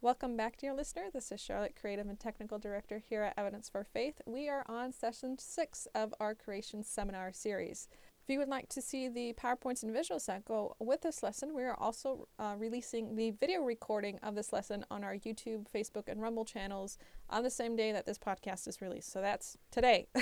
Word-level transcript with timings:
Welcome 0.00 0.36
back, 0.36 0.56
dear 0.58 0.74
listener. 0.74 1.06
This 1.12 1.32
is 1.32 1.40
Charlotte, 1.40 1.74
Creative 1.74 2.08
and 2.08 2.20
Technical 2.20 2.60
Director 2.60 3.02
here 3.04 3.24
at 3.24 3.34
Evidence 3.36 3.68
for 3.68 3.82
Faith. 3.82 4.20
We 4.26 4.48
are 4.48 4.64
on 4.68 4.92
session 4.92 5.38
six 5.40 5.88
of 5.92 6.14
our 6.20 6.36
Creation 6.36 6.84
Seminar 6.84 7.32
series. 7.32 7.88
If 8.28 8.32
you 8.32 8.40
would 8.40 8.50
like 8.50 8.68
to 8.68 8.82
see 8.82 9.08
the 9.08 9.32
PowerPoints 9.42 9.82
and 9.82 9.96
visuals 9.96 10.26
that 10.26 10.44
go 10.44 10.76
with 10.78 11.00
this 11.00 11.22
lesson, 11.22 11.54
we 11.54 11.62
are 11.62 11.74
also 11.80 12.28
uh, 12.38 12.56
releasing 12.58 13.16
the 13.16 13.30
video 13.30 13.62
recording 13.62 14.18
of 14.22 14.34
this 14.34 14.52
lesson 14.52 14.84
on 14.90 15.02
our 15.02 15.14
YouTube, 15.14 15.64
Facebook, 15.74 16.08
and 16.08 16.20
Rumble 16.20 16.44
channels 16.44 16.98
on 17.30 17.42
the 17.42 17.48
same 17.48 17.74
day 17.74 17.90
that 17.90 18.04
this 18.04 18.18
podcast 18.18 18.68
is 18.68 18.82
released. 18.82 19.10
So 19.10 19.22
that's 19.22 19.56
today. 19.70 20.08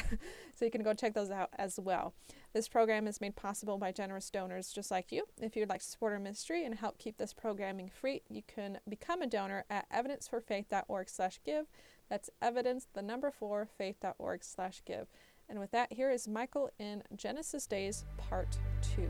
so 0.55 0.65
you 0.65 0.71
can 0.71 0.84
go 0.84 0.95
check 0.95 1.15
those 1.15 1.33
out 1.33 1.48
as 1.59 1.80
well. 1.80 2.15
This 2.55 2.69
program 2.69 3.09
is 3.09 3.21
made 3.21 3.34
possible 3.34 3.77
by 3.77 3.91
generous 3.91 4.30
donors 4.30 4.70
just 4.70 4.93
like 4.93 5.11
you. 5.11 5.25
If 5.43 5.57
you'd 5.57 5.69
like 5.69 5.80
to 5.80 5.87
support 5.87 6.12
our 6.12 6.20
ministry 6.20 6.65
and 6.65 6.77
help 6.77 6.98
keep 6.98 7.16
this 7.16 7.33
programming 7.33 7.91
free, 7.91 8.23
you 8.29 8.43
can 8.47 8.79
become 8.88 9.20
a 9.20 9.27
donor 9.27 9.65
at 9.69 9.91
evidenceforfaith.org 9.91 11.09
slash 11.11 11.41
give. 11.45 11.66
That's 12.09 12.30
evidence, 12.41 12.87
the 12.95 13.02
number 13.02 13.33
four, 13.33 13.66
faith.org/give. 13.77 15.09
And 15.48 15.60
with 15.60 15.70
that, 15.70 15.92
here 15.92 16.10
is 16.10 16.27
Michael 16.27 16.70
in 16.78 17.02
Genesis 17.14 17.66
Days 17.66 18.05
Part 18.16 18.59
2. 18.96 19.09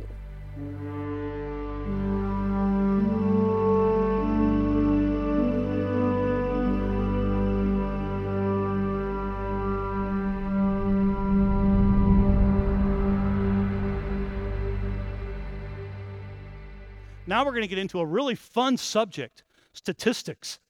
Now 17.29 17.45
we're 17.45 17.51
going 17.51 17.63
to 17.63 17.69
get 17.69 17.79
into 17.79 17.99
a 17.99 18.07
really 18.07 18.35
fun 18.35 18.77
subject 18.77 19.43
statistics. 19.73 20.61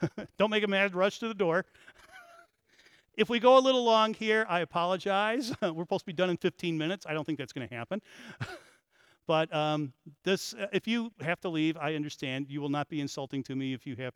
Don't 0.38 0.50
make 0.50 0.62
a 0.64 0.68
mad 0.68 0.94
rush 0.94 1.18
to 1.20 1.28
the 1.28 1.34
door. 1.34 1.64
If 3.16 3.28
we 3.28 3.38
go 3.38 3.58
a 3.58 3.60
little 3.60 3.84
long 3.84 4.12
here, 4.12 4.44
I 4.48 4.60
apologize. 4.60 5.52
We're 5.62 5.84
supposed 5.84 6.00
to 6.00 6.06
be 6.06 6.12
done 6.12 6.30
in 6.30 6.36
15 6.36 6.76
minutes. 6.76 7.06
I 7.08 7.14
don't 7.14 7.24
think 7.24 7.38
that's 7.38 7.52
going 7.52 7.68
to 7.68 7.74
happen. 7.74 8.02
but 9.26 9.54
um, 9.54 9.92
this, 10.24 10.54
uh, 10.54 10.66
if 10.72 10.88
you 10.88 11.12
have 11.20 11.40
to 11.42 11.48
leave, 11.48 11.76
I 11.76 11.94
understand. 11.94 12.46
You 12.48 12.60
will 12.60 12.68
not 12.68 12.88
be 12.88 13.00
insulting 13.00 13.42
to 13.44 13.54
me 13.54 13.72
if 13.72 13.86
you 13.86 13.94
have 13.96 14.14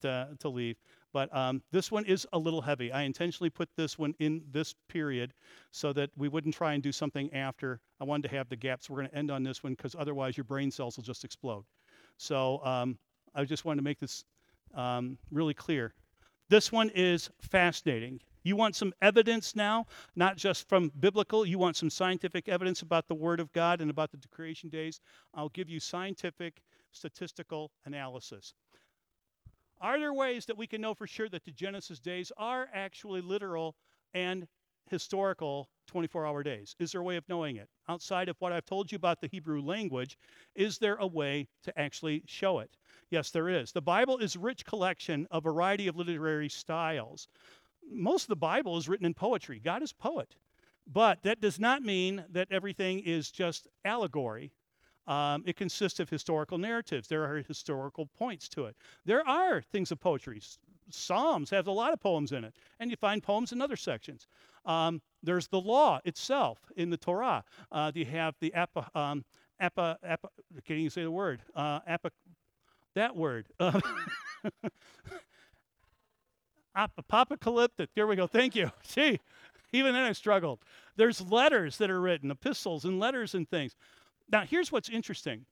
to, 0.00 0.28
to 0.40 0.48
leave. 0.48 0.76
But 1.12 1.34
um, 1.36 1.62
this 1.70 1.92
one 1.92 2.04
is 2.04 2.26
a 2.32 2.38
little 2.38 2.60
heavy. 2.60 2.90
I 2.90 3.02
intentionally 3.02 3.50
put 3.50 3.68
this 3.76 3.96
one 3.96 4.14
in 4.18 4.42
this 4.50 4.74
period 4.88 5.34
so 5.70 5.92
that 5.92 6.10
we 6.16 6.28
wouldn't 6.28 6.54
try 6.54 6.72
and 6.72 6.82
do 6.82 6.90
something 6.90 7.32
after. 7.32 7.80
I 8.00 8.04
wanted 8.04 8.28
to 8.28 8.36
have 8.36 8.48
the 8.48 8.56
gaps. 8.56 8.90
We're 8.90 8.98
going 8.98 9.10
to 9.10 9.14
end 9.14 9.30
on 9.30 9.44
this 9.44 9.62
one 9.62 9.74
because 9.74 9.94
otherwise 9.96 10.36
your 10.36 10.44
brain 10.44 10.70
cells 10.70 10.96
will 10.96 11.04
just 11.04 11.24
explode. 11.24 11.64
So 12.16 12.64
um, 12.64 12.98
I 13.34 13.44
just 13.44 13.64
wanted 13.64 13.76
to 13.76 13.84
make 13.84 14.00
this 14.00 14.24
um, 14.74 15.18
really 15.30 15.54
clear. 15.54 15.94
This 16.48 16.72
one 16.72 16.90
is 16.94 17.30
fascinating. 17.40 18.20
You 18.42 18.56
want 18.56 18.74
some 18.74 18.92
evidence 19.00 19.54
now, 19.54 19.86
not 20.16 20.36
just 20.36 20.68
from 20.68 20.90
biblical, 20.98 21.46
you 21.46 21.58
want 21.58 21.76
some 21.76 21.90
scientific 21.90 22.48
evidence 22.48 22.82
about 22.82 23.08
the 23.08 23.14
Word 23.14 23.40
of 23.40 23.52
God 23.52 23.80
and 23.80 23.90
about 23.90 24.10
the 24.10 24.18
creation 24.28 24.68
days. 24.68 25.00
I'll 25.34 25.48
give 25.50 25.68
you 25.68 25.80
scientific 25.80 26.62
statistical 26.90 27.70
analysis. 27.84 28.54
Are 29.80 29.98
there 29.98 30.14
ways 30.14 30.46
that 30.46 30.56
we 30.56 30.66
can 30.66 30.80
know 30.80 30.94
for 30.94 31.06
sure 31.06 31.28
that 31.28 31.44
the 31.44 31.50
Genesis 31.50 31.98
days 31.98 32.30
are 32.36 32.68
actually 32.72 33.20
literal 33.20 33.74
and 34.14 34.46
historical 34.88 35.68
24 35.86 36.26
hour 36.26 36.42
days? 36.42 36.76
Is 36.78 36.92
there 36.92 37.00
a 37.00 37.04
way 37.04 37.16
of 37.16 37.28
knowing 37.28 37.56
it? 37.56 37.68
Outside 37.88 38.28
of 38.28 38.36
what 38.40 38.52
I've 38.52 38.66
told 38.66 38.92
you 38.92 38.96
about 38.96 39.20
the 39.20 39.28
Hebrew 39.28 39.60
language, 39.60 40.18
is 40.54 40.78
there 40.78 40.96
a 40.96 41.06
way 41.06 41.48
to 41.64 41.78
actually 41.78 42.22
show 42.26 42.60
it? 42.60 42.76
Yes, 43.10 43.30
there 43.30 43.48
is. 43.48 43.72
The 43.72 43.82
Bible 43.82 44.18
is 44.18 44.36
a 44.36 44.40
rich 44.40 44.64
collection 44.64 45.26
of 45.30 45.44
a 45.44 45.50
variety 45.50 45.88
of 45.88 45.96
literary 45.96 46.48
styles 46.48 47.28
most 47.90 48.24
of 48.24 48.28
the 48.28 48.36
Bible 48.36 48.76
is 48.76 48.88
written 48.88 49.06
in 49.06 49.14
poetry. 49.14 49.58
God 49.58 49.82
is 49.82 49.92
poet. 49.92 50.36
But 50.86 51.22
that 51.22 51.40
does 51.40 51.60
not 51.60 51.82
mean 51.82 52.24
that 52.30 52.48
everything 52.50 53.00
is 53.00 53.30
just 53.30 53.68
allegory. 53.84 54.52
Um, 55.06 55.42
it 55.46 55.56
consists 55.56 56.00
of 56.00 56.08
historical 56.08 56.58
narratives. 56.58 57.08
There 57.08 57.24
are 57.24 57.42
historical 57.42 58.06
points 58.06 58.48
to 58.50 58.66
it. 58.66 58.76
There 59.04 59.26
are 59.26 59.62
things 59.62 59.90
of 59.90 60.00
poetry. 60.00 60.40
Psalms 60.90 61.50
have 61.50 61.66
a 61.66 61.72
lot 61.72 61.92
of 61.92 62.00
poems 62.00 62.32
in 62.32 62.44
it, 62.44 62.54
and 62.78 62.90
you 62.90 62.96
find 62.96 63.22
poems 63.22 63.52
in 63.52 63.60
other 63.60 63.76
sections. 63.76 64.26
Um, 64.64 65.00
there's 65.22 65.48
the 65.48 65.60
law 65.60 66.00
itself 66.04 66.58
in 66.76 66.90
the 66.90 66.96
Torah. 66.96 67.44
Uh, 67.70 67.90
you 67.94 68.04
have 68.04 68.34
the 68.40 68.54
apa, 68.54 68.88
um, 68.94 69.24
apa, 69.60 69.98
apa, 70.04 70.28
can 70.64 70.78
you 70.78 70.90
say 70.90 71.02
the 71.02 71.10
word, 71.10 71.42
uh, 71.56 71.80
apa, 71.86 72.10
that 72.94 73.16
word. 73.16 73.46
Uh, 73.60 73.80
apocalyptic. 76.74 77.90
There 77.94 78.06
we 78.06 78.16
go. 78.16 78.26
Thank 78.26 78.54
you. 78.54 78.70
See, 78.82 79.20
even 79.72 79.94
then 79.94 80.04
I 80.04 80.12
struggled. 80.12 80.60
There's 80.96 81.20
letters 81.20 81.78
that 81.78 81.90
are 81.90 82.00
written, 82.00 82.30
epistles 82.30 82.84
and 82.84 83.00
letters 83.00 83.34
and 83.34 83.48
things. 83.48 83.74
Now, 84.30 84.42
here's 84.42 84.70
what's 84.70 84.88
interesting. 84.88 85.46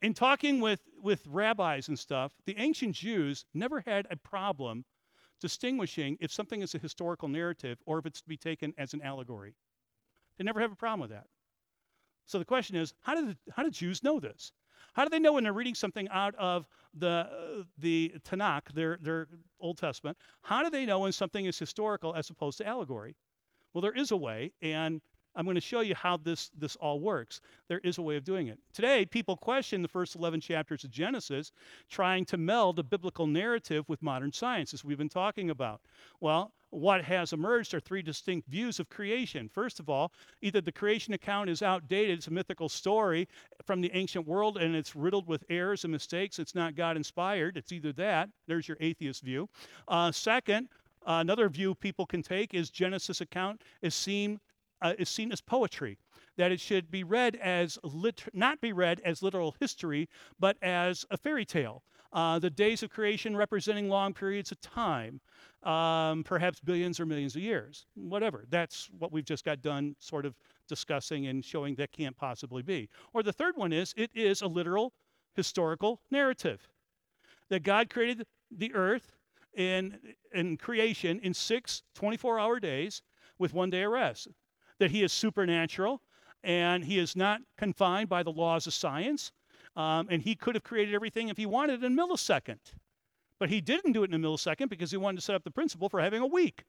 In 0.00 0.14
talking 0.14 0.60
with, 0.60 0.80
with 1.00 1.26
rabbis 1.28 1.88
and 1.88 1.98
stuff, 1.98 2.32
the 2.46 2.56
ancient 2.58 2.94
Jews 2.94 3.44
never 3.54 3.80
had 3.80 4.06
a 4.10 4.16
problem 4.16 4.84
distinguishing 5.40 6.16
if 6.20 6.32
something 6.32 6.62
is 6.62 6.74
a 6.74 6.78
historical 6.78 7.28
narrative 7.28 7.78
or 7.86 7.98
if 7.98 8.06
it's 8.06 8.20
to 8.22 8.28
be 8.28 8.36
taken 8.36 8.72
as 8.78 8.94
an 8.94 9.02
allegory. 9.02 9.54
They 10.38 10.44
never 10.44 10.60
have 10.60 10.72
a 10.72 10.76
problem 10.76 11.00
with 11.00 11.10
that. 11.10 11.26
So 12.26 12.38
the 12.38 12.44
question 12.44 12.76
is, 12.76 12.94
how 13.00 13.14
did, 13.14 13.36
how 13.54 13.62
did 13.62 13.74
Jews 13.74 14.02
know 14.02 14.18
this? 14.20 14.52
How 14.92 15.04
do 15.04 15.10
they 15.10 15.18
know 15.18 15.32
when 15.32 15.44
they're 15.44 15.52
reading 15.52 15.74
something 15.74 16.08
out 16.10 16.34
of 16.36 16.66
the, 16.94 17.08
uh, 17.08 17.62
the 17.78 18.14
Tanakh, 18.24 18.72
their, 18.74 18.98
their 19.00 19.28
Old 19.60 19.78
Testament? 19.78 20.18
How 20.42 20.62
do 20.62 20.70
they 20.70 20.84
know 20.84 21.00
when 21.00 21.12
something 21.12 21.46
is 21.46 21.58
historical 21.58 22.14
as 22.14 22.28
opposed 22.30 22.58
to 22.58 22.66
allegory? 22.66 23.16
Well, 23.72 23.80
there 23.80 23.92
is 23.92 24.10
a 24.10 24.16
way, 24.16 24.52
and 24.60 25.00
I'm 25.34 25.44
going 25.44 25.54
to 25.54 25.60
show 25.60 25.80
you 25.80 25.94
how 25.94 26.16
this, 26.16 26.50
this 26.58 26.76
all 26.76 27.00
works. 27.00 27.40
There 27.68 27.80
is 27.84 27.98
a 27.98 28.02
way 28.02 28.16
of 28.16 28.24
doing 28.24 28.48
it. 28.48 28.58
Today, 28.72 29.06
people 29.06 29.36
question 29.36 29.82
the 29.82 29.88
first 29.88 30.14
11 30.14 30.40
chapters 30.40 30.84
of 30.84 30.90
Genesis, 30.90 31.52
trying 31.88 32.24
to 32.26 32.36
meld 32.36 32.78
a 32.78 32.82
biblical 32.82 33.26
narrative 33.26 33.88
with 33.88 34.02
modern 34.02 34.32
science, 34.32 34.74
as 34.74 34.84
we've 34.84 34.98
been 34.98 35.08
talking 35.08 35.50
about. 35.50 35.80
Well, 36.20 36.52
what 36.70 37.04
has 37.04 37.34
emerged 37.34 37.74
are 37.74 37.80
three 37.80 38.00
distinct 38.00 38.48
views 38.48 38.80
of 38.80 38.88
creation. 38.88 39.48
First 39.48 39.78
of 39.78 39.90
all, 39.90 40.10
either 40.40 40.62
the 40.62 40.72
creation 40.72 41.12
account 41.12 41.50
is 41.50 41.62
outdated, 41.62 42.18
it's 42.18 42.28
a 42.28 42.32
mythical 42.32 42.68
story 42.68 43.28
from 43.66 43.82
the 43.82 43.90
ancient 43.92 44.26
world, 44.26 44.56
and 44.56 44.74
it's 44.74 44.96
riddled 44.96 45.26
with 45.26 45.44
errors 45.50 45.84
and 45.84 45.92
mistakes. 45.92 46.38
It's 46.38 46.54
not 46.54 46.74
God 46.74 46.96
inspired. 46.96 47.58
It's 47.58 47.72
either 47.72 47.92
that, 47.94 48.30
there's 48.46 48.68
your 48.68 48.78
atheist 48.80 49.22
view. 49.22 49.50
Uh, 49.86 50.12
second, 50.12 50.68
uh, 51.06 51.18
another 51.20 51.48
view 51.50 51.74
people 51.74 52.06
can 52.06 52.22
take 52.22 52.54
is 52.54 52.70
Genesis 52.70 53.20
account 53.20 53.62
is 53.82 53.94
seen 53.94 54.40
uh, 54.82 54.94
is 54.98 55.08
seen 55.08 55.32
as 55.32 55.40
poetry, 55.40 55.98
that 56.36 56.52
it 56.52 56.60
should 56.60 56.90
be 56.90 57.04
read 57.04 57.36
as 57.36 57.78
lit- 57.82 58.24
not 58.32 58.60
be 58.60 58.72
read 58.72 59.00
as 59.04 59.22
literal 59.22 59.54
history, 59.60 60.08
but 60.38 60.56
as 60.62 61.04
a 61.10 61.16
fairy 61.16 61.44
tale. 61.44 61.82
Uh, 62.12 62.38
the 62.38 62.50
days 62.50 62.82
of 62.82 62.90
creation 62.90 63.34
representing 63.34 63.88
long 63.88 64.12
periods 64.12 64.52
of 64.52 64.60
time, 64.60 65.18
um, 65.62 66.22
perhaps 66.24 66.60
billions 66.60 67.00
or 67.00 67.06
millions 67.06 67.34
of 67.34 67.40
years, 67.42 67.86
whatever. 67.94 68.44
That's 68.50 68.90
what 68.98 69.12
we've 69.12 69.24
just 69.24 69.46
got 69.46 69.62
done 69.62 69.96
sort 69.98 70.26
of 70.26 70.34
discussing 70.68 71.28
and 71.28 71.42
showing 71.42 71.74
that 71.76 71.90
can't 71.90 72.16
possibly 72.16 72.62
be. 72.62 72.90
Or 73.14 73.22
the 73.22 73.32
third 73.32 73.56
one 73.56 73.72
is 73.72 73.94
it 73.96 74.10
is 74.14 74.42
a 74.42 74.46
literal 74.46 74.92
historical 75.34 76.02
narrative 76.10 76.68
that 77.48 77.62
God 77.62 77.88
created 77.88 78.26
the 78.50 78.74
earth 78.74 79.14
in, 79.54 79.98
in 80.34 80.58
creation 80.58 81.18
in 81.22 81.32
six 81.32 81.82
24 81.94 82.38
hour 82.38 82.60
days 82.60 83.00
with 83.38 83.54
one 83.54 83.70
day 83.70 83.84
of 83.84 83.92
rest 83.92 84.28
that 84.82 84.90
he 84.90 85.04
is 85.04 85.12
supernatural 85.12 86.02
and 86.42 86.84
he 86.84 86.98
is 86.98 87.14
not 87.14 87.40
confined 87.56 88.08
by 88.08 88.24
the 88.24 88.32
laws 88.32 88.66
of 88.66 88.74
science. 88.74 89.30
Um, 89.76 90.08
and 90.10 90.20
he 90.20 90.34
could 90.34 90.56
have 90.56 90.64
created 90.64 90.92
everything 90.92 91.28
if 91.28 91.36
he 91.36 91.46
wanted 91.46 91.84
in 91.84 91.96
a 91.96 92.02
millisecond. 92.02 92.58
But 93.38 93.48
he 93.48 93.60
didn't 93.60 93.92
do 93.92 94.02
it 94.02 94.12
in 94.12 94.14
a 94.14 94.28
millisecond 94.28 94.68
because 94.68 94.90
he 94.90 94.96
wanted 94.96 95.18
to 95.18 95.22
set 95.22 95.36
up 95.36 95.44
the 95.44 95.52
principle 95.52 95.88
for 95.88 96.00
having 96.00 96.20
a 96.20 96.26
week. 96.26 96.64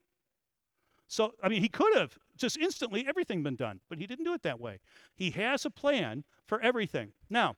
So, 1.08 1.34
I 1.42 1.50
mean, 1.50 1.62
he 1.62 1.70
could 1.70 1.98
have 1.98 2.16
just 2.38 2.56
instantly 2.58 3.04
everything 3.08 3.42
been 3.42 3.56
done, 3.56 3.80
but 3.90 3.98
he 3.98 4.06
didn't 4.06 4.26
do 4.26 4.34
it 4.36 4.44
that 4.44 4.60
way. 4.60 4.80
He 5.16 5.32
has 5.32 5.66
a 5.66 5.72
plan 5.72 6.24
for 6.46 6.62
everything. 6.62 7.14
Now, 7.32 7.56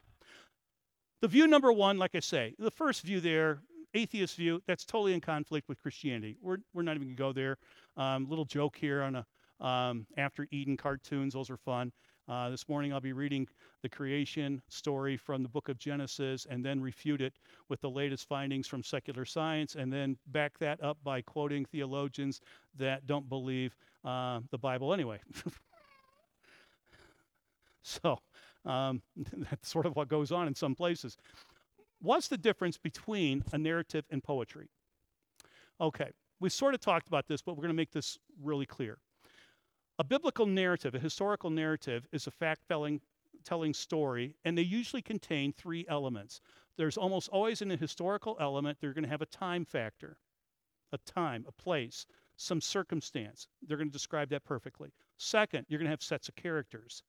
the 1.22 1.28
view 1.28 1.48
number 1.48 1.72
one, 1.74 1.98
like 1.98 2.16
I 2.16 2.22
say, 2.22 2.56
the 2.58 2.72
first 2.72 3.02
view 3.02 3.20
there, 3.20 3.60
atheist 3.94 4.38
view, 4.38 4.62
that's 4.68 4.86
totally 4.86 5.14
in 5.14 5.20
conflict 5.20 5.68
with 5.68 5.82
Christianity. 5.82 6.38
We're, 6.42 6.60
we're 6.74 6.84
not 6.84 6.96
even 6.96 7.10
going 7.10 7.18
to 7.18 7.24
go 7.24 7.34
there. 7.34 7.58
Um, 7.98 8.30
little 8.30 8.46
joke 8.46 8.78
here 8.78 9.02
on 9.04 9.16
a 9.16 9.26
um, 9.60 10.06
after 10.18 10.48
Eden 10.52 10.78
cartoons. 10.78 11.34
Those 11.34 11.50
are 11.50 11.58
fun. 11.58 11.92
Uh, 12.28 12.50
this 12.50 12.68
morning 12.68 12.92
I'll 12.92 13.00
be 13.00 13.14
reading 13.14 13.48
the 13.84 13.90
creation 13.90 14.60
story 14.68 15.16
from 15.16 15.44
the 15.44 15.50
book 15.50 15.70
of 15.70 15.78
Genesis 15.78 16.48
and 16.50 16.66
then 16.66 16.82
refute 16.82 17.22
it 17.22 17.34
with 17.70 17.80
the 17.82 17.90
latest 17.90 18.28
findings 18.28 18.68
from 18.68 18.84
secular 18.84 19.26
science 19.26 19.76
and 19.76 19.94
then 19.94 20.18
back 20.28 20.58
that 20.58 20.82
up 20.84 20.98
by 21.04 21.22
quoting 21.22 21.66
theologians 21.66 22.42
that 22.78 23.06
don't 23.06 23.30
believe 23.30 23.76
uh, 24.04 24.40
the 24.50 24.58
Bible 24.58 24.92
anyway. 24.92 25.20
so 27.84 28.18
um, 28.66 29.04
that's 29.38 29.70
sort 29.70 29.86
of 29.86 29.96
what 29.96 30.08
goes 30.08 30.32
on 30.32 30.48
in 30.48 30.56
some 30.56 30.74
places. 30.74 31.18
what's 32.02 32.28
the 32.28 32.38
difference 32.38 32.78
between 32.78 33.44
a 33.54 33.58
narrative 33.58 34.06
and 34.10 34.24
poetry? 34.24 34.70
Okay, 35.80 36.10
we 36.40 36.50
sort 36.50 36.74
of 36.74 36.80
talked 36.80 37.08
about 37.08 37.28
this, 37.28 37.42
but 37.44 37.54
we're 37.54 37.62
going 37.62 37.70
to 37.70 37.76
make 37.76 37.92
this 37.92 38.18
really 38.42 38.66
clear. 38.66 38.98
A 39.98 40.04
biblical 40.04 40.46
narrative, 40.46 40.94
a 40.94 41.00
historical 41.00 41.50
narrative, 41.50 42.06
is 42.12 42.28
a 42.28 42.32
fact 42.32 42.62
telling 42.68 43.74
story, 43.74 44.36
and 44.44 44.58
they 44.58 44.62
usually 44.62 45.02
contain 45.02 45.54
three 45.54 45.86
elements. 45.88 46.42
There's 46.76 46.98
almost 46.98 47.30
always 47.30 47.62
in 47.62 47.72
a 47.72 47.78
historical 47.78 48.36
element, 48.40 48.78
they're 48.82 48.94
going 48.94 49.06
to 49.06 49.10
have 49.10 49.22
a 49.22 49.28
time 49.28 49.64
factor, 49.64 50.18
a 50.92 50.98
time, 50.98 51.46
a 51.48 51.52
place, 51.54 52.06
some 52.36 52.60
circumstance. 52.60 53.48
They're 53.62 53.78
going 53.78 53.88
to 53.88 53.94
describe 53.94 54.30
that 54.32 54.44
perfectly. 54.44 54.92
Second, 55.18 55.66
you're 55.70 55.80
going 55.80 55.88
to 55.88 55.92
have 55.92 56.04
sets 56.04 56.28
of 56.28 56.36
characters. 56.36 57.04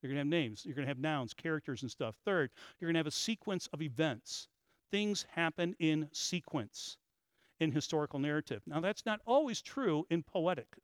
You're 0.00 0.08
going 0.08 0.16
to 0.16 0.20
have 0.20 0.42
names, 0.42 0.64
you're 0.64 0.74
going 0.74 0.86
to 0.86 0.90
have 0.90 0.98
nouns, 0.98 1.34
characters, 1.34 1.82
and 1.82 1.90
stuff. 1.90 2.16
Third, 2.24 2.50
you're 2.78 2.88
going 2.88 2.94
to 2.94 3.00
have 3.00 3.06
a 3.06 3.10
sequence 3.10 3.68
of 3.74 3.82
events. 3.82 4.48
Things 4.90 5.26
happen 5.34 5.76
in 5.78 6.08
sequence 6.12 6.96
in 7.58 7.70
historical 7.70 8.18
narrative. 8.18 8.62
Now, 8.66 8.80
that's 8.80 9.04
not 9.04 9.20
always 9.26 9.60
true 9.60 10.06
in 10.08 10.22
poetic. 10.22 10.78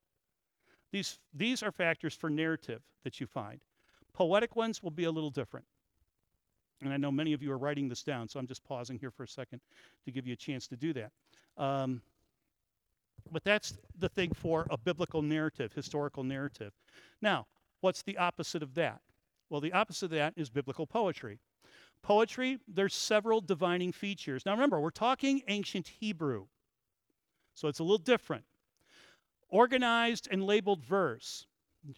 These, 0.92 1.18
these 1.34 1.62
are 1.62 1.72
factors 1.72 2.14
for 2.14 2.30
narrative 2.30 2.82
that 3.04 3.20
you 3.20 3.26
find. 3.26 3.60
Poetic 4.12 4.56
ones 4.56 4.82
will 4.82 4.90
be 4.90 5.04
a 5.04 5.10
little 5.10 5.30
different. 5.30 5.66
And 6.82 6.92
I 6.92 6.96
know 6.96 7.10
many 7.10 7.32
of 7.32 7.42
you 7.42 7.52
are 7.52 7.58
writing 7.58 7.88
this 7.88 8.02
down, 8.02 8.28
so 8.28 8.38
I'm 8.38 8.46
just 8.46 8.64
pausing 8.64 8.98
here 8.98 9.10
for 9.10 9.24
a 9.24 9.28
second 9.28 9.60
to 10.04 10.10
give 10.10 10.26
you 10.26 10.34
a 10.34 10.36
chance 10.36 10.66
to 10.68 10.76
do 10.76 10.92
that. 10.92 11.10
Um, 11.56 12.02
but 13.30 13.44
that's 13.44 13.74
the 13.98 14.08
thing 14.08 14.32
for 14.32 14.66
a 14.70 14.76
biblical 14.76 15.22
narrative, 15.22 15.72
historical 15.72 16.22
narrative. 16.22 16.72
Now, 17.20 17.46
what's 17.80 18.02
the 18.02 18.18
opposite 18.18 18.62
of 18.62 18.74
that? 18.74 19.00
Well, 19.48 19.60
the 19.60 19.72
opposite 19.72 20.06
of 20.06 20.10
that 20.12 20.34
is 20.36 20.50
biblical 20.50 20.86
poetry. 20.86 21.38
Poetry, 22.02 22.58
there's 22.68 22.94
several 22.94 23.40
divining 23.40 23.90
features. 23.90 24.44
Now 24.44 24.52
remember, 24.52 24.80
we're 24.80 24.90
talking 24.90 25.42
ancient 25.48 25.88
Hebrew. 26.00 26.46
So 27.54 27.68
it's 27.68 27.78
a 27.78 27.82
little 27.82 27.98
different. 27.98 28.44
Organized 29.48 30.28
and 30.30 30.44
labeled 30.44 30.82
verse. 30.82 31.46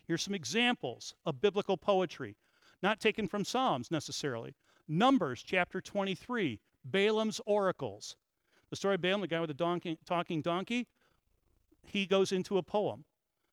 Here's 0.07 0.23
some 0.23 0.35
examples 0.35 1.15
of 1.25 1.41
biblical 1.41 1.77
poetry, 1.77 2.37
not 2.83 3.01
taken 3.01 3.27
from 3.27 3.45
Psalms 3.45 3.91
necessarily. 3.91 4.55
Numbers 4.87 5.43
chapter 5.43 5.81
23, 5.81 6.61
Balaam's 6.85 7.41
oracles. 7.47 8.17
The 8.71 8.77
story 8.77 8.97
of 8.97 9.01
Balaam, 9.01 9.23
the 9.23 9.29
guy 9.29 9.41
with 9.41 9.49
the 9.49 9.55
donkey, 9.55 9.99
talking 10.05 10.43
donkey, 10.43 10.87
he 11.83 12.07
goes 12.07 12.33
into 12.33 12.59
a 12.59 12.63
poem 12.63 13.05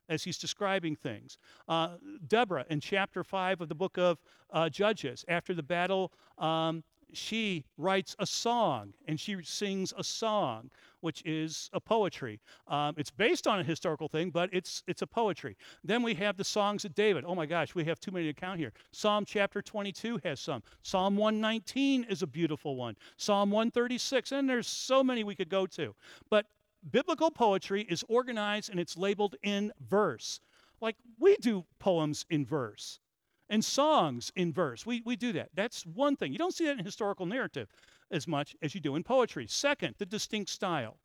as 0.09 0.23
he's 0.23 0.37
describing 0.37 0.95
things. 0.95 1.37
Uh, 1.67 1.95
Deborah, 2.27 2.65
in 2.69 2.79
chapter 2.79 3.23
5 3.23 3.61
of 3.61 3.69
the 3.69 3.75
book 3.75 3.97
of 3.97 4.19
uh, 4.51 4.69
Judges, 4.69 5.25
after 5.27 5.53
the 5.53 5.63
battle, 5.63 6.11
um, 6.37 6.83
she 7.13 7.63
writes 7.77 8.15
a 8.19 8.25
song 8.25 8.93
and 9.07 9.19
she 9.19 9.37
sings 9.43 9.93
a 9.97 10.03
song, 10.03 10.69
which 11.05 11.21
is 11.23 11.69
a 11.71 11.79
poetry. 11.79 12.39
Um, 12.67 12.95
it's 12.97 13.11
based 13.11 13.45
on 13.45 13.59
a 13.59 13.63
historical 13.63 14.07
thing, 14.07 14.31
but 14.31 14.49
it's, 14.51 14.81
it's 14.87 15.03
a 15.03 15.07
poetry. 15.07 15.55
Then 15.83 16.01
we 16.01 16.15
have 16.15 16.35
the 16.35 16.43
songs 16.43 16.83
of 16.83 16.95
David. 16.95 17.25
Oh 17.27 17.35
my 17.35 17.45
gosh, 17.45 17.75
we 17.75 17.85
have 17.85 17.99
too 17.99 18.09
many 18.09 18.25
to 18.25 18.33
count 18.33 18.59
here. 18.59 18.73
Psalm 18.91 19.23
chapter 19.23 19.61
22 19.61 20.19
has 20.23 20.39
some. 20.39 20.63
Psalm 20.81 21.15
119 21.15 22.07
is 22.09 22.23
a 22.23 22.27
beautiful 22.27 22.75
one. 22.75 22.95
Psalm 23.17 23.51
136, 23.51 24.31
and 24.31 24.49
there's 24.49 24.65
so 24.65 25.03
many 25.03 25.23
we 25.23 25.35
could 25.35 25.47
go 25.47 25.67
to. 25.67 25.93
But 26.31 26.47
biblical 26.91 27.29
poetry 27.29 27.83
is 27.83 28.03
organized 28.09 28.71
and 28.71 28.79
it's 28.79 28.97
labeled 28.97 29.35
in 29.43 29.71
verse. 29.87 30.39
Like 30.81 30.95
we 31.19 31.37
do 31.37 31.65
poems 31.77 32.25
in 32.31 32.47
verse 32.47 32.99
and 33.47 33.63
songs 33.63 34.31
in 34.35 34.51
verse. 34.51 34.87
We, 34.87 35.03
we 35.05 35.15
do 35.15 35.33
that. 35.33 35.49
That's 35.53 35.85
one 35.85 36.15
thing. 36.15 36.31
You 36.31 36.39
don't 36.39 36.53
see 36.53 36.65
that 36.65 36.79
in 36.79 36.83
historical 36.83 37.27
narrative 37.27 37.67
as 38.11 38.27
much 38.27 38.55
as 38.61 38.75
you 38.75 38.81
do 38.81 38.95
in 38.95 39.03
poetry. 39.03 39.47
Second, 39.47 39.95
the 39.97 40.05
distinct 40.05 40.49
style. 40.49 40.97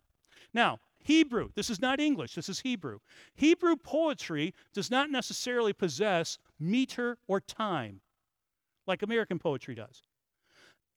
Now, 0.53 0.79
Hebrew, 0.99 1.51
this 1.55 1.71
is 1.71 1.81
not 1.81 2.01
English, 2.01 2.35
this 2.35 2.49
is 2.49 2.61
Hebrew. 2.61 2.99
Hebrew 3.35 3.77
poetry 3.77 4.55
does 4.75 4.91
not 4.91 5.11
necessarily 5.11 5.73
possess 5.73 6.39
meter 6.59 7.19
or 7.27 7.41
time 7.41 8.01
like 8.87 9.03
American 9.03 9.39
poetry 9.39 9.75
does. 9.75 10.03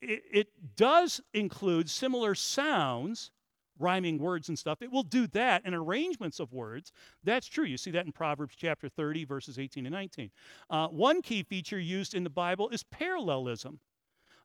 It, 0.02 0.24
it 0.32 0.48
does 0.76 1.22
include 1.34 1.90
similar 1.90 2.36
sounds 2.36 3.32
rhyming 3.80 4.18
words 4.18 4.50
and 4.50 4.60
stuff. 4.60 4.82
It 4.82 4.92
will 4.92 5.04
do 5.04 5.28
that 5.28 5.64
and 5.66 5.74
arrangements 5.74 6.40
of 6.40 6.54
words. 6.54 6.92
That's 7.24 7.48
true. 7.48 7.66
You 7.66 7.78
see 7.78 7.92
that 7.92 8.06
in 8.06 8.12
Proverbs 8.12 8.56
chapter 8.56 8.90
30, 8.90 9.26
verses 9.26 9.58
18 9.58 9.86
and 9.86 9.94
19. 9.94 10.32
Uh, 10.70 10.88
one 10.88 11.22
key 11.22 11.44
feature 11.44 11.80
used 11.80 12.14
in 12.14 12.24
the 12.24 12.30
Bible 12.30 12.70
is 12.70 12.84
parallelism. 12.84 13.80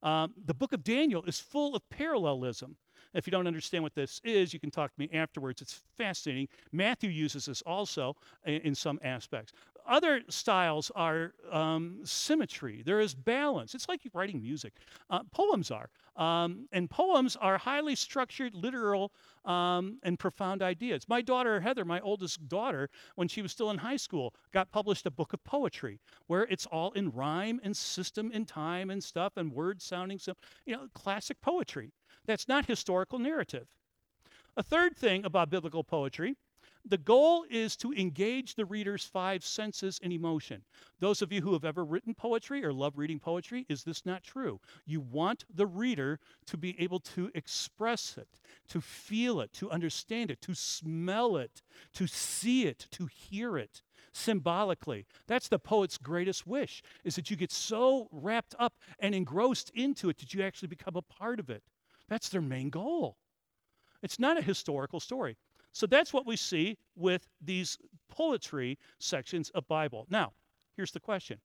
Um, 0.03 0.35
the 0.47 0.55
book 0.55 0.73
of 0.73 0.85
Daniel 0.85 1.23
is 1.25 1.41
full 1.41 1.75
of 1.75 1.89
parallelism. 1.91 2.77
If 3.15 3.27
you 3.27 3.31
don't 3.31 3.47
understand 3.47 3.83
what 3.83 3.95
this 3.95 4.21
is, 4.23 4.53
you 4.53 4.61
can 4.61 4.71
talk 4.71 4.93
to 4.95 5.00
me 5.00 5.09
afterwards. 5.12 5.62
It's 5.62 5.81
fascinating. 5.97 6.49
Matthew 6.73 7.11
uses 7.11 7.47
this 7.47 7.62
also 7.62 8.17
in, 8.45 8.61
in 8.61 8.75
some 8.75 9.00
aspects. 9.03 9.53
Other 9.88 10.20
styles 10.29 10.93
are 10.94 11.32
um, 11.50 12.00
symmetry, 12.05 12.82
there 12.85 13.00
is 13.00 13.14
balance. 13.14 13.75
It's 13.75 13.88
like 13.88 14.02
writing 14.12 14.43
music. 14.43 14.75
Uh, 15.08 15.20
poems 15.32 15.70
are. 15.70 15.88
Um, 16.17 16.69
and 16.73 16.90
poems 16.90 17.37
are 17.37 17.56
highly 17.56 17.94
structured, 17.94 18.55
literal, 18.55 19.12
um, 19.46 19.99
and 20.02 20.19
profound 20.19 20.62
ideas. 20.62 21.08
My 21.08 21.23
daughter, 21.23 21.61
Heather, 21.61 21.87
my 21.87 22.00
oldest 22.00 22.49
daughter, 22.49 22.90
when 23.14 23.29
she 23.29 23.40
was 23.40 23.50
still 23.50 23.70
in 23.70 23.79
high 23.79 23.96
school, 23.96 24.35
got 24.52 24.70
published 24.70 25.06
a 25.06 25.11
book 25.11 25.32
of 25.32 25.43
poetry 25.44 26.00
where 26.26 26.43
it's 26.50 26.67
all 26.67 26.93
in 26.93 27.11
rhyme 27.11 27.58
and 27.64 27.75
system 27.75 28.31
and 28.34 28.46
time 28.46 28.91
and 28.91 29.02
stuff 29.02 29.38
and 29.38 29.52
words 29.52 29.84
sounding, 29.84 30.19
so, 30.19 30.34
you 30.67 30.75
know, 30.76 30.88
classic 30.93 31.41
poetry. 31.41 31.93
That's 32.26 32.46
not 32.46 32.67
historical 32.67 33.19
narrative. 33.19 33.69
A 34.56 34.62
third 34.62 34.96
thing 34.96 35.25
about 35.25 35.50
biblical 35.50 35.84
poetry 35.84 36.37
the 36.88 36.99
goal 36.99 37.44
is 37.50 37.76
to 37.76 37.93
engage 37.93 38.55
the 38.55 38.64
reader's 38.64 39.05
five 39.05 39.44
senses 39.44 40.00
and 40.02 40.12
emotion. 40.12 40.62
Those 41.00 41.23
of 41.23 41.32
you 41.32 41.40
who 41.40 41.52
have 41.52 41.64
ever 41.64 41.85
written 41.85 42.14
poetry 42.14 42.64
or 42.64 42.73
love 42.73 42.96
reading 42.96 43.19
poetry, 43.19 43.67
is 43.69 43.85
this 43.85 44.06
not 44.06 44.23
true? 44.23 44.61
You 44.87 45.00
want 45.00 45.44
the 45.55 45.67
reader 45.67 46.19
to 46.46 46.56
be 46.56 46.75
able 46.81 47.00
to 47.00 47.31
express 47.35 48.17
it, 48.17 48.29
to 48.69 48.81
feel 48.81 49.40
it, 49.40 49.52
to 49.55 49.70
understand 49.70 50.31
it, 50.31 50.40
to 50.43 50.55
smell 50.55 51.37
it, 51.37 51.62
to 51.94 52.06
see 52.06 52.67
it, 52.67 52.87
to 52.93 53.06
hear 53.06 53.58
it 53.58 53.82
symbolically. 54.12 55.06
That's 55.26 55.49
the 55.49 55.58
poet's 55.58 55.99
greatest 55.99 56.46
wish, 56.46 56.82
is 57.05 57.17
that 57.17 57.31
you 57.31 57.37
get 57.37 57.52
so 57.52 58.08
wrapped 58.11 58.55
up 58.58 58.75
and 58.99 59.14
engrossed 59.14 59.70
into 59.75 60.08
it 60.08 60.19
that 60.19 60.34
you 60.34 60.43
actually 60.43 60.69
become 60.69 60.96
a 60.96 61.02
part 61.02 61.38
of 61.38 61.50
it. 61.50 61.62
That's 62.08 62.29
their 62.29 62.41
main 62.41 62.70
goal. 62.70 63.17
It's 64.03 64.19
not 64.19 64.39
a 64.39 64.43
historical 64.43 65.01
story. 65.01 65.36
So 65.72 65.87
that's 65.87 66.13
what 66.13 66.27
we 66.27 66.37
see 66.37 66.77
with 66.96 67.29
these 67.41 67.79
poetry 68.08 68.79
sections 68.98 69.51
of 69.51 69.67
Bible. 69.69 70.06
Now, 70.10 70.32
here's 70.77 70.93
the 70.93 71.01
question. 71.01 71.39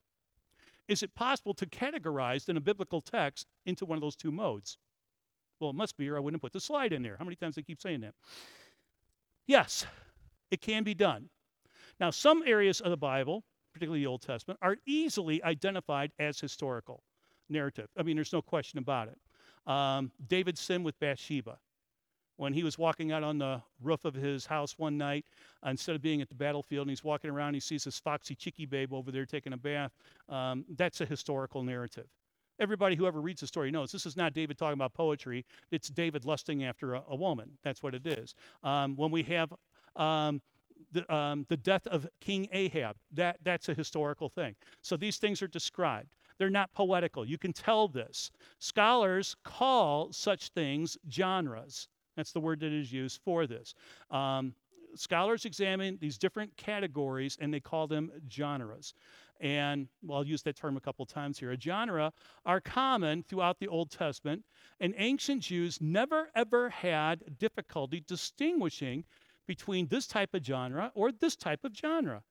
Is 0.87 1.03
it 1.03 1.13
possible 1.15 1.53
to 1.55 1.65
categorize 1.65 2.49
in 2.49 2.57
a 2.57 2.61
biblical 2.61 3.01
text 3.01 3.47
into 3.65 3.85
one 3.85 3.97
of 3.97 4.01
those 4.01 4.15
two 4.15 4.31
modes? 4.31 4.77
Well, 5.59 5.69
it 5.69 5.75
must 5.75 5.97
be, 5.97 6.09
or 6.09 6.17
I 6.17 6.19
wouldn't 6.19 6.41
put 6.41 6.51
the 6.51 6.59
slide 6.59 6.93
in 6.93 7.03
there. 7.03 7.15
How 7.17 7.23
many 7.25 7.35
times 7.35 7.57
I 7.57 7.61
keep 7.61 7.81
saying 7.81 8.01
that? 8.01 8.13
Yes, 9.47 9.85
it 10.51 10.61
can 10.61 10.83
be 10.83 10.93
done. 10.93 11.29
Now, 11.99 12.09
some 12.09 12.43
areas 12.45 12.81
of 12.81 12.91
the 12.91 12.97
Bible, 12.97 13.43
particularly 13.73 14.01
the 14.01 14.07
Old 14.07 14.21
Testament, 14.21 14.59
are 14.61 14.77
easily 14.85 15.43
identified 15.43 16.11
as 16.19 16.39
historical 16.39 17.03
narrative. 17.49 17.87
I 17.97 18.03
mean, 18.03 18.15
there's 18.15 18.33
no 18.33 18.41
question 18.41 18.79
about 18.79 19.09
it. 19.09 19.71
Um, 19.71 20.11
David's 20.27 20.59
sin 20.59 20.83
with 20.83 20.99
Bathsheba 20.99 21.57
when 22.37 22.53
he 22.53 22.63
was 22.63 22.77
walking 22.77 23.11
out 23.11 23.23
on 23.23 23.37
the 23.37 23.61
roof 23.81 24.05
of 24.05 24.13
his 24.15 24.45
house 24.45 24.77
one 24.77 24.97
night, 24.97 25.25
instead 25.65 25.95
of 25.95 26.01
being 26.01 26.21
at 26.21 26.29
the 26.29 26.35
battlefield, 26.35 26.87
and 26.87 26.91
he's 26.91 27.03
walking 27.03 27.29
around, 27.29 27.53
he 27.53 27.59
sees 27.59 27.83
this 27.83 27.99
foxy 27.99 28.35
chickie 28.35 28.65
babe 28.65 28.93
over 28.93 29.11
there 29.11 29.25
taking 29.25 29.53
a 29.53 29.57
bath. 29.57 29.91
Um, 30.29 30.65
that's 30.75 31.01
a 31.01 31.05
historical 31.05 31.63
narrative. 31.63 32.07
Everybody 32.59 32.95
who 32.95 33.07
ever 33.07 33.19
reads 33.19 33.41
the 33.41 33.47
story 33.47 33.71
knows 33.71 33.91
this 33.91 34.05
is 34.05 34.15
not 34.15 34.33
David 34.33 34.57
talking 34.57 34.73
about 34.73 34.93
poetry. 34.93 35.45
It's 35.71 35.89
David 35.89 36.25
lusting 36.25 36.63
after 36.63 36.95
a, 36.95 37.03
a 37.09 37.15
woman. 37.15 37.51
That's 37.63 37.81
what 37.81 37.95
it 37.95 38.05
is. 38.05 38.35
Um, 38.63 38.95
when 38.95 39.11
we 39.11 39.23
have 39.23 39.51
um, 39.95 40.41
the, 40.91 41.11
um, 41.13 41.45
the 41.49 41.57
death 41.57 41.87
of 41.87 42.07
King 42.21 42.47
Ahab, 42.51 42.95
that, 43.11 43.37
that's 43.43 43.69
a 43.69 43.73
historical 43.73 44.29
thing. 44.29 44.55
So 44.81 44.97
these 44.97 45.17
things 45.17 45.41
are 45.41 45.47
described. 45.47 46.09
They're 46.37 46.49
not 46.49 46.73
poetical. 46.73 47.25
You 47.25 47.37
can 47.37 47.53
tell 47.53 47.87
this. 47.87 48.31
Scholars 48.59 49.35
call 49.43 50.11
such 50.11 50.49
things 50.49 50.97
genres. 51.11 51.87
That's 52.15 52.31
the 52.31 52.39
word 52.39 52.59
that 52.61 52.71
is 52.71 52.91
used 52.91 53.21
for 53.23 53.47
this. 53.47 53.73
Um, 54.11 54.53
scholars 54.95 55.45
examine 55.45 55.97
these 55.99 56.17
different 56.17 56.55
categories 56.57 57.37
and 57.41 57.53
they 57.53 57.59
call 57.59 57.87
them 57.87 58.11
genres. 58.31 58.93
And 59.39 59.87
well, 60.03 60.19
I'll 60.19 60.27
use 60.27 60.43
that 60.43 60.55
term 60.55 60.77
a 60.77 60.81
couple 60.81 61.05
times 61.05 61.39
here. 61.39 61.51
A 61.51 61.59
genre 61.59 62.13
are 62.45 62.61
common 62.61 63.23
throughout 63.23 63.59
the 63.59 63.67
Old 63.67 63.91
Testament, 63.91 64.43
and 64.79 64.93
ancient 64.97 65.41
Jews 65.41 65.81
never 65.81 66.29
ever 66.35 66.69
had 66.69 67.37
difficulty 67.39 68.03
distinguishing 68.07 69.03
between 69.47 69.87
this 69.87 70.07
type 70.07 70.33
of 70.33 70.45
genre 70.45 70.91
or 70.95 71.11
this 71.11 71.35
type 71.35 71.65
of 71.65 71.75
genre. 71.75 72.23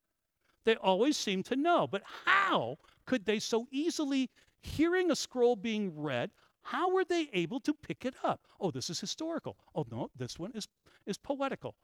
They 0.64 0.76
always 0.76 1.16
seemed 1.16 1.44
to 1.46 1.56
know. 1.56 1.86
But 1.86 2.02
how 2.24 2.78
could 3.04 3.26
they 3.26 3.40
so 3.40 3.66
easily, 3.70 4.30
hearing 4.62 5.10
a 5.10 5.16
scroll 5.16 5.56
being 5.56 5.92
read, 5.94 6.30
How 6.62 6.92
were 6.92 7.04
they 7.04 7.28
able 7.32 7.60
to 7.60 7.74
pick 7.74 8.04
it 8.04 8.14
up? 8.22 8.46
Oh, 8.60 8.70
this 8.70 8.88
is 8.90 9.00
historical. 9.00 9.56
Oh, 9.74 9.84
no, 9.90 10.10
this 10.16 10.38
one 10.38 10.52
is, 10.54 10.68
is 11.06 11.18
poetical 11.18 11.74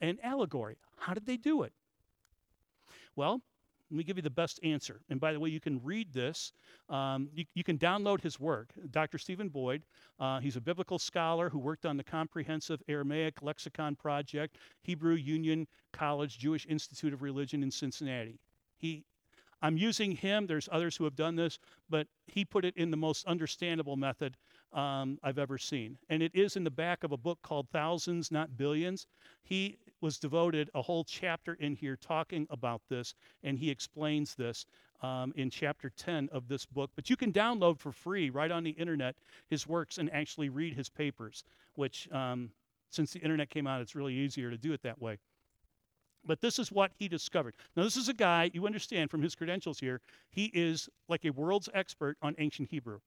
and 0.00 0.18
allegory. 0.22 0.76
How 0.96 1.14
did 1.14 1.26
they 1.26 1.36
do 1.36 1.62
it? 1.62 1.72
Well, 3.16 3.42
let 3.90 3.96
me 3.96 4.04
give 4.04 4.16
you 4.16 4.22
the 4.22 4.30
best 4.30 4.60
answer. 4.62 5.00
And 5.08 5.20
by 5.20 5.32
the 5.32 5.40
way, 5.40 5.50
you 5.50 5.58
can 5.58 5.82
read 5.82 6.12
this. 6.12 6.52
Um, 6.88 7.28
you, 7.34 7.44
you, 7.54 7.64
can 7.64 7.76
download 7.76 8.20
his 8.20 8.38
work. 8.38 8.70
Dr. 8.92 9.18
Stephen 9.18 9.48
Boyd, 9.48 9.82
uh, 10.20 10.38
he's 10.38 10.54
a 10.54 10.60
biblical 10.60 10.98
scholar 10.98 11.50
who 11.50 11.58
worked 11.58 11.84
on 11.84 11.96
the 11.96 12.04
Comprehensive 12.04 12.80
Aramaic 12.88 13.42
Lexicon 13.42 13.96
Project, 13.96 14.58
Hebrew 14.82 15.14
Union 15.14 15.66
College 15.92 16.38
Jewish 16.38 16.66
Institute 16.66 17.12
of 17.12 17.22
Religion 17.22 17.64
in 17.64 17.70
Cincinnati. 17.70 18.38
He, 18.78 19.04
I'm 19.62 19.76
using 19.76 20.12
him. 20.12 20.46
There's 20.46 20.68
others 20.72 20.96
who 20.96 21.04
have 21.04 21.16
done 21.16 21.36
this, 21.36 21.58
but 21.88 22.06
he 22.26 22.44
put 22.44 22.64
it 22.64 22.76
in 22.76 22.90
the 22.90 22.96
most 22.96 23.26
understandable 23.26 23.96
method 23.96 24.36
um, 24.72 25.18
I've 25.22 25.38
ever 25.38 25.58
seen. 25.58 25.98
And 26.08 26.22
it 26.22 26.34
is 26.34 26.56
in 26.56 26.64
the 26.64 26.70
back 26.70 27.04
of 27.04 27.12
a 27.12 27.16
book 27.16 27.38
called 27.42 27.68
Thousands, 27.70 28.30
Not 28.30 28.56
Billions. 28.56 29.06
He 29.42 29.78
was 30.00 30.18
devoted 30.18 30.70
a 30.74 30.82
whole 30.82 31.04
chapter 31.04 31.54
in 31.54 31.74
here 31.74 31.96
talking 31.96 32.46
about 32.50 32.82
this, 32.88 33.14
and 33.42 33.58
he 33.58 33.70
explains 33.70 34.34
this 34.34 34.66
um, 35.02 35.32
in 35.36 35.50
chapter 35.50 35.90
10 35.90 36.28
of 36.32 36.48
this 36.48 36.66
book. 36.66 36.90
But 36.94 37.10
you 37.10 37.16
can 37.16 37.32
download 37.32 37.78
for 37.78 37.92
free 37.92 38.30
right 38.30 38.50
on 38.50 38.64
the 38.64 38.70
internet 38.70 39.16
his 39.48 39.66
works 39.66 39.98
and 39.98 40.12
actually 40.12 40.48
read 40.48 40.74
his 40.74 40.88
papers, 40.88 41.44
which, 41.74 42.10
um, 42.12 42.50
since 42.90 43.12
the 43.12 43.20
internet 43.20 43.50
came 43.50 43.66
out, 43.66 43.80
it's 43.80 43.94
really 43.94 44.14
easier 44.14 44.50
to 44.50 44.58
do 44.58 44.72
it 44.72 44.82
that 44.82 45.00
way. 45.00 45.18
But 46.24 46.40
this 46.40 46.58
is 46.58 46.70
what 46.70 46.92
he 46.98 47.08
discovered. 47.08 47.54
Now, 47.76 47.82
this 47.82 47.96
is 47.96 48.08
a 48.08 48.14
guy, 48.14 48.50
you 48.52 48.66
understand 48.66 49.10
from 49.10 49.22
his 49.22 49.34
credentials 49.34 49.80
here, 49.80 50.00
he 50.30 50.46
is 50.46 50.88
like 51.08 51.24
a 51.24 51.30
world's 51.30 51.68
expert 51.72 52.16
on 52.20 52.34
ancient 52.38 52.70
Hebrew. 52.70 53.00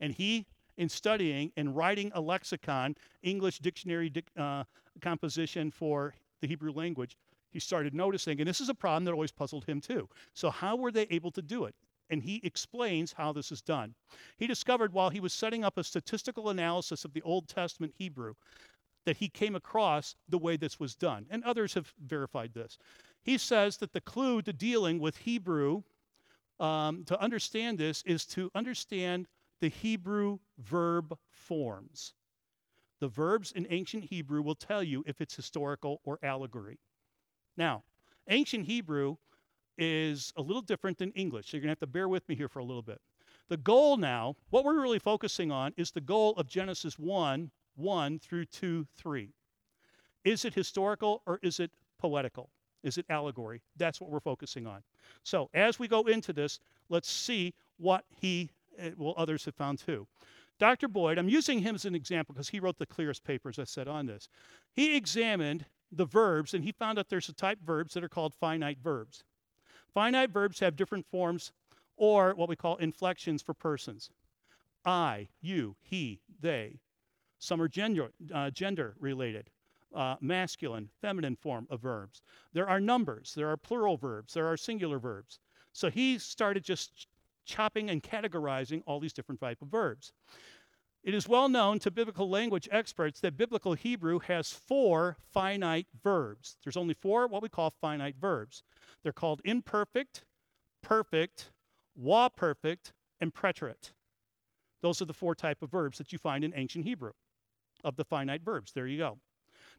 And 0.00 0.12
he, 0.12 0.46
in 0.76 0.88
studying 0.88 1.52
and 1.56 1.76
writing 1.76 2.10
a 2.14 2.20
lexicon, 2.20 2.96
English 3.22 3.58
dictionary 3.58 4.12
uh, 4.36 4.64
composition 5.00 5.70
for 5.70 6.14
the 6.40 6.48
Hebrew 6.48 6.72
language, 6.72 7.16
he 7.50 7.60
started 7.60 7.94
noticing, 7.94 8.40
and 8.40 8.48
this 8.48 8.60
is 8.60 8.70
a 8.70 8.74
problem 8.74 9.04
that 9.04 9.12
always 9.12 9.30
puzzled 9.30 9.66
him 9.66 9.80
too. 9.80 10.08
So, 10.32 10.50
how 10.50 10.74
were 10.74 10.90
they 10.90 11.06
able 11.10 11.30
to 11.32 11.42
do 11.42 11.66
it? 11.66 11.74
And 12.08 12.22
he 12.22 12.40
explains 12.44 13.12
how 13.12 13.32
this 13.32 13.52
is 13.52 13.62
done. 13.62 13.94
He 14.36 14.46
discovered 14.46 14.92
while 14.92 15.10
he 15.10 15.20
was 15.20 15.32
setting 15.32 15.64
up 15.64 15.78
a 15.78 15.84
statistical 15.84 16.48
analysis 16.48 17.04
of 17.04 17.12
the 17.12 17.22
Old 17.22 17.48
Testament 17.48 17.94
Hebrew 17.96 18.34
that 19.04 19.16
he 19.16 19.28
came 19.28 19.54
across 19.54 20.16
the 20.28 20.38
way 20.38 20.56
this 20.56 20.78
was 20.78 20.94
done. 20.94 21.26
And 21.30 21.42
others 21.44 21.74
have 21.74 21.92
verified 22.04 22.52
this. 22.54 22.78
He 23.22 23.38
says 23.38 23.76
that 23.78 23.92
the 23.92 24.00
clue 24.00 24.42
to 24.42 24.52
dealing 24.52 24.98
with 24.98 25.16
Hebrew, 25.18 25.82
um, 26.60 27.04
to 27.04 27.20
understand 27.20 27.78
this, 27.78 28.02
is 28.02 28.24
to 28.26 28.50
understand 28.54 29.28
the 29.60 29.68
Hebrew 29.68 30.38
verb 30.58 31.16
forms. 31.30 32.14
The 33.00 33.08
verbs 33.08 33.52
in 33.52 33.66
ancient 33.70 34.04
Hebrew 34.04 34.42
will 34.42 34.54
tell 34.54 34.82
you 34.82 35.02
if 35.06 35.20
it's 35.20 35.34
historical 35.34 36.00
or 36.04 36.18
allegory. 36.22 36.78
Now, 37.56 37.84
ancient 38.28 38.66
Hebrew 38.66 39.16
is 39.78 40.32
a 40.36 40.42
little 40.42 40.62
different 40.62 40.98
than 40.98 41.10
English, 41.12 41.50
so 41.50 41.56
you're 41.56 41.62
going 41.62 41.68
to 41.68 41.72
have 41.72 41.78
to 41.80 41.86
bear 41.86 42.08
with 42.08 42.28
me 42.28 42.34
here 42.34 42.48
for 42.48 42.60
a 42.60 42.64
little 42.64 42.82
bit. 42.82 43.00
The 43.48 43.56
goal 43.56 43.96
now, 43.96 44.36
what 44.50 44.64
we're 44.64 44.80
really 44.80 44.98
focusing 44.98 45.50
on, 45.50 45.72
is 45.76 45.90
the 45.90 46.00
goal 46.00 46.34
of 46.36 46.46
Genesis 46.46 46.98
1 46.98 47.50
1 47.76 48.18
through 48.18 48.46
2 48.46 48.86
3. 48.96 49.32
Is 50.24 50.44
it 50.44 50.54
historical 50.54 51.22
or 51.26 51.38
is 51.42 51.60
it 51.60 51.70
poetical? 51.98 52.50
Is 52.82 52.98
it 52.98 53.06
allegory? 53.08 53.62
That's 53.76 54.00
what 54.00 54.10
we're 54.10 54.20
focusing 54.20 54.66
on. 54.66 54.82
So, 55.22 55.50
as 55.54 55.78
we 55.78 55.88
go 55.88 56.02
into 56.02 56.32
this, 56.32 56.58
let's 56.88 57.10
see 57.10 57.54
what 57.78 58.04
he, 58.20 58.50
eh, 58.78 58.90
well, 58.96 59.14
others 59.16 59.44
have 59.44 59.54
found 59.54 59.78
too. 59.78 60.06
Dr. 60.58 60.88
Boyd, 60.88 61.18
I'm 61.18 61.28
using 61.28 61.60
him 61.60 61.74
as 61.74 61.84
an 61.84 61.94
example 61.94 62.34
because 62.34 62.48
he 62.48 62.60
wrote 62.60 62.78
the 62.78 62.86
clearest 62.86 63.24
papers 63.24 63.58
I 63.58 63.64
said 63.64 63.88
on 63.88 64.06
this. 64.06 64.28
He 64.72 64.96
examined 64.96 65.66
the 65.90 66.04
verbs 66.04 66.54
and 66.54 66.64
he 66.64 66.72
found 66.72 66.98
out 66.98 67.08
there's 67.08 67.28
a 67.28 67.34
type 67.34 67.58
verbs 67.64 67.94
that 67.94 68.04
are 68.04 68.08
called 68.08 68.34
finite 68.34 68.78
verbs. 68.82 69.24
Finite 69.92 70.30
verbs 70.30 70.60
have 70.60 70.76
different 70.76 71.06
forms 71.06 71.52
or 71.96 72.34
what 72.34 72.48
we 72.48 72.56
call 72.56 72.76
inflections 72.76 73.42
for 73.42 73.54
persons. 73.54 74.10
I, 74.84 75.28
you, 75.40 75.76
he, 75.80 76.20
they. 76.40 76.80
Some 77.42 77.60
are 77.60 77.66
gender, 77.66 78.12
uh, 78.32 78.50
gender 78.50 78.94
related, 79.00 79.50
uh, 79.92 80.14
masculine, 80.20 80.88
feminine 81.00 81.34
form 81.34 81.66
of 81.70 81.80
verbs. 81.80 82.22
There 82.52 82.68
are 82.68 82.78
numbers, 82.78 83.34
there 83.34 83.48
are 83.48 83.56
plural 83.56 83.96
verbs, 83.96 84.34
there 84.34 84.46
are 84.46 84.56
singular 84.56 85.00
verbs. 85.00 85.40
So 85.72 85.90
he 85.90 86.20
started 86.20 86.62
just 86.62 87.08
chopping 87.44 87.90
and 87.90 88.00
categorizing 88.00 88.84
all 88.86 89.00
these 89.00 89.12
different 89.12 89.40
type 89.40 89.60
of 89.60 89.66
verbs. 89.66 90.12
It 91.02 91.14
is 91.14 91.26
well 91.26 91.48
known 91.48 91.80
to 91.80 91.90
biblical 91.90 92.30
language 92.30 92.68
experts 92.70 93.18
that 93.22 93.36
biblical 93.36 93.74
Hebrew 93.74 94.20
has 94.20 94.52
four 94.52 95.16
finite 95.32 95.88
verbs. 96.00 96.58
There's 96.62 96.76
only 96.76 96.94
four 96.94 97.26
what 97.26 97.42
we 97.42 97.48
call 97.48 97.70
finite 97.70 98.14
verbs. 98.20 98.62
They're 99.02 99.12
called 99.12 99.40
imperfect, 99.44 100.26
perfect, 100.80 101.50
wa 101.96 102.28
perfect, 102.28 102.92
and 103.20 103.34
preterite. 103.34 103.90
Those 104.80 105.02
are 105.02 105.06
the 105.06 105.12
four 105.12 105.34
type 105.34 105.60
of 105.60 105.72
verbs 105.72 105.98
that 105.98 106.12
you 106.12 106.18
find 106.18 106.44
in 106.44 106.54
ancient 106.54 106.84
Hebrew 106.84 107.10
of 107.84 107.96
the 107.96 108.04
finite 108.04 108.42
verbs. 108.42 108.72
There 108.72 108.86
you 108.86 108.98
go. 108.98 109.18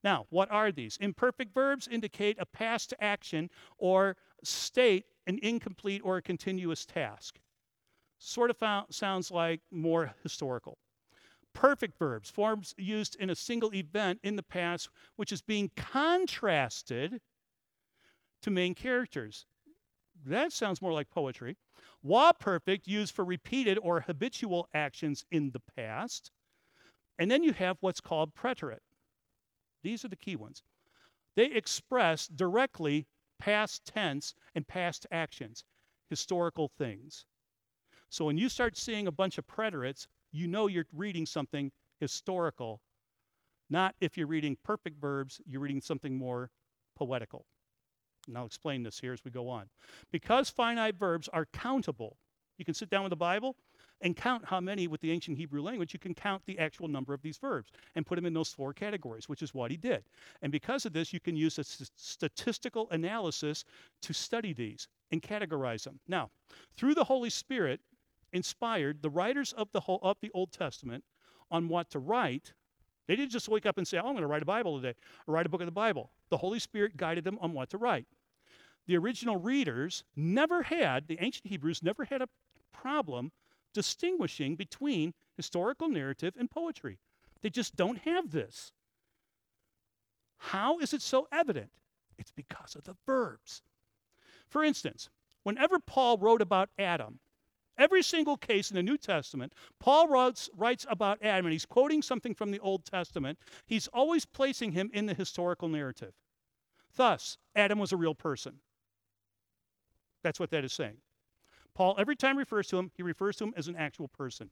Now, 0.04 0.26
what 0.30 0.52
are 0.52 0.72
these? 0.72 0.98
Imperfect 0.98 1.54
verbs 1.54 1.88
indicate 1.88 2.38
a 2.40 2.46
past 2.46 2.94
action 3.00 3.50
or 3.78 4.18
state 4.44 5.06
an 5.28 5.40
incomplete 5.42 6.02
or 6.04 6.18
a 6.18 6.22
continuous 6.22 6.86
task. 6.86 7.40
Sort 8.18 8.50
of 8.50 8.58
found, 8.58 8.94
sounds 8.94 9.32
like 9.32 9.62
more 9.72 10.14
historical 10.24 10.78
perfect 11.54 11.98
verbs, 11.98 12.30
forms 12.30 12.74
used 12.78 13.16
in 13.18 13.30
a 13.30 13.36
single 13.36 13.74
event 13.74 14.20
in 14.24 14.36
the 14.36 14.44
past, 14.44 14.90
which 15.16 15.32
is 15.32 15.42
being 15.42 15.72
contrasted 15.76 17.22
to 18.42 18.52
main 18.52 18.76
characters. 18.76 19.46
That 20.26 20.52
sounds 20.52 20.82
more 20.82 20.94
like 20.94 21.10
poetry. 21.10 21.58
Wa 22.02 22.34
perfect, 22.34 22.88
used 22.88 23.14
for 23.14 23.24
repeated 23.24 23.78
or 23.82 24.02
habitual 24.02 24.68
actions 24.74 25.26
in 25.32 25.52
the 25.52 25.62
past. 25.76 26.32
And 27.20 27.30
then 27.30 27.44
you 27.44 27.54
have 27.54 27.78
what's 27.80 28.02
called 28.02 28.34
preterite. 28.34 28.80
These 29.84 30.04
are 30.04 30.10
the 30.10 30.16
key 30.16 30.36
ones. 30.36 30.64
They 31.36 31.46
express 31.46 32.28
directly 32.28 33.08
past 33.40 33.86
tense 33.86 34.34
and 34.56 34.68
past 34.68 35.06
actions, 35.12 35.64
historical 36.10 36.72
things. 36.78 37.26
So 38.10 38.26
when 38.26 38.38
you 38.38 38.50
start 38.50 38.78
seeing 38.78 39.08
a 39.08 39.12
bunch 39.12 39.38
of 39.38 39.48
preterites, 39.48 40.08
you 40.32 40.48
know 40.48 40.68
you're 40.68 40.86
reading 40.94 41.26
something 41.26 41.72
historical. 42.00 42.82
Not 43.70 43.96
if 44.00 44.18
you're 44.18 44.28
reading 44.28 44.58
perfect 44.64 45.00
verbs, 45.00 45.42
you're 45.46 45.62
reading 45.62 45.82
something 45.82 46.18
more 46.18 46.52
poetical. 46.96 47.46
And 48.28 48.38
I'll 48.38 48.46
explain 48.46 48.84
this 48.84 49.00
here 49.00 49.14
as 49.14 49.24
we 49.26 49.32
go 49.32 49.50
on. 49.50 49.66
Because 50.12 50.50
finite 50.50 50.96
verbs 50.96 51.28
are 51.30 51.48
countable, 51.54 52.18
you 52.58 52.66
can 52.66 52.74
sit 52.74 52.90
down 52.90 53.04
with 53.04 53.10
the 53.10 53.16
Bible 53.16 53.56
and 54.04 54.16
count 54.16 54.44
how 54.46 54.60
many 54.60 54.86
with 54.86 55.02
the 55.02 55.12
ancient 55.12 55.38
Hebrew 55.38 55.62
language, 55.62 55.94
you 55.94 56.00
can 56.00 56.14
count 56.14 56.44
the 56.46 56.60
actual 56.60 56.88
number 56.88 57.14
of 57.14 57.22
these 57.22 57.38
verbs 57.38 57.72
and 57.96 58.06
put 58.06 58.18
them 58.18 58.26
in 58.26 58.34
those 58.34 58.50
four 58.50 58.74
categories, 58.74 59.30
which 59.30 59.42
is 59.42 59.54
what 59.54 59.72
he 59.72 59.78
did. 59.78 60.04
And 60.42 60.52
because 60.52 60.86
of 60.86 60.94
this, 60.94 61.14
you 61.14 61.22
can 61.22 61.36
use 61.36 61.58
a 61.58 61.64
statistical 61.64 62.90
analysis 62.92 63.64
to 64.02 64.14
study 64.14 64.54
these 64.54 64.90
and 65.12 65.22
categorize 65.22 65.84
them. 65.84 66.00
Now, 66.08 66.30
through 66.76 66.96
the 66.96 67.04
Holy 67.06 67.30
Spirit, 67.30 67.80
inspired 68.34 69.02
the 69.02 69.10
writers 69.10 69.54
of 69.54 69.72
the, 69.72 69.80
whole, 69.80 70.00
of 70.04 70.18
the 70.22 70.32
Old 70.34 70.52
Testament 70.52 71.04
on 71.50 71.70
what 71.70 71.90
to 71.92 72.00
write. 72.00 72.54
They 73.08 73.16
didn't 73.16 73.32
just 73.32 73.48
wake 73.48 73.66
up 73.66 73.78
and 73.78 73.88
say, 73.88 73.98
oh, 73.98 74.08
I'm 74.08 74.14
going 74.14 74.22
to 74.22 74.28
write 74.28 74.42
a 74.42 74.46
Bible 74.46 74.82
today 74.82 74.96
or 75.28 75.36
write 75.36 75.46
a 75.46 75.50
book 75.50 75.62
of 75.62 75.68
the 75.68 75.72
Bible. 75.72 76.12
The 76.30 76.38
Holy 76.38 76.60
Spirit 76.60 76.98
guided 76.98 77.24
them 77.24 77.38
on 77.40 77.54
what 77.54 77.70
to 77.70 77.78
write. 77.78 78.08
The 78.88 78.98
original 78.98 79.38
readers 79.38 80.04
never 80.16 80.64
had, 80.64 81.08
the 81.08 81.18
ancient 81.22 81.48
Hebrews 81.48 81.84
never 81.84 82.04
had 82.04 82.22
a 82.22 82.28
problem 82.74 83.32
distinguishing 83.74 84.56
between 84.56 85.14
historical 85.36 85.90
narrative 85.90 86.36
and 86.38 86.50
poetry. 86.50 87.00
They 87.42 87.50
just 87.50 87.76
don't 87.76 88.00
have 88.00 88.32
this. 88.32 88.72
How 90.38 90.80
is 90.80 90.94
it 90.94 91.02
so 91.02 91.28
evident? 91.32 91.72
It's 92.18 92.32
because 92.32 92.76
of 92.76 92.84
the 92.84 92.96
verbs. 93.06 93.62
For 94.50 94.64
instance, 94.64 95.10
whenever 95.44 95.80
Paul 95.80 96.18
wrote 96.18 96.42
about 96.42 96.70
Adam, 96.78 97.20
Every 97.78 98.04
single 98.04 98.38
case 98.38 98.70
in 98.70 98.76
the 98.76 98.84
New 98.84 98.98
Testament, 98.98 99.54
Paul 99.80 100.08
writes, 100.08 100.50
writes 100.56 100.86
about 100.90 101.24
Adam, 101.24 101.48
and 101.48 101.54
he's 101.54 101.66
quoting 101.66 102.02
something 102.02 102.36
from 102.36 102.52
the 102.52 102.60
Old 102.60 102.86
Testament. 102.86 103.40
He's 103.66 103.88
always 103.88 104.26
placing 104.26 104.74
him 104.74 104.92
in 104.94 105.08
the 105.08 105.14
historical 105.14 105.68
narrative. 105.68 106.14
Thus, 106.96 107.38
Adam 107.56 107.80
was 107.80 107.92
a 107.92 107.98
real 107.98 108.14
person. 108.14 108.60
That's 110.24 110.40
what 110.40 110.52
that 110.52 110.64
is 110.64 110.72
saying. 110.72 110.98
Paul, 111.76 111.96
every 111.98 112.16
time 112.16 112.38
refers 112.38 112.68
to 112.68 112.78
him, 112.78 112.92
he 112.96 113.04
refers 113.04 113.38
to 113.38 113.46
him 113.46 113.54
as 113.58 113.68
an 113.68 113.76
actual 113.76 114.08
person. 114.08 114.50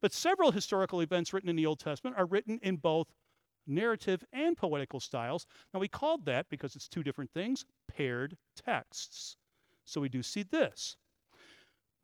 But 0.00 0.12
several 0.12 0.52
historical 0.52 1.00
events 1.00 1.32
written 1.32 1.50
in 1.50 1.56
the 1.56 1.66
Old 1.66 1.80
Testament 1.80 2.16
are 2.16 2.26
written 2.26 2.58
in 2.62 2.76
both 2.76 3.08
narrative 3.66 4.24
and 4.32 4.56
poetical 4.56 5.00
styles. 5.00 5.46
Now, 5.74 5.80
we 5.80 5.88
called 5.88 6.24
that, 6.26 6.48
because 6.48 6.76
it's 6.76 6.88
two 6.88 7.02
different 7.02 7.30
things, 7.32 7.64
paired 7.88 8.36
texts. 8.54 9.36
So 9.84 10.00
we 10.00 10.08
do 10.08 10.22
see 10.22 10.42
this. 10.42 10.96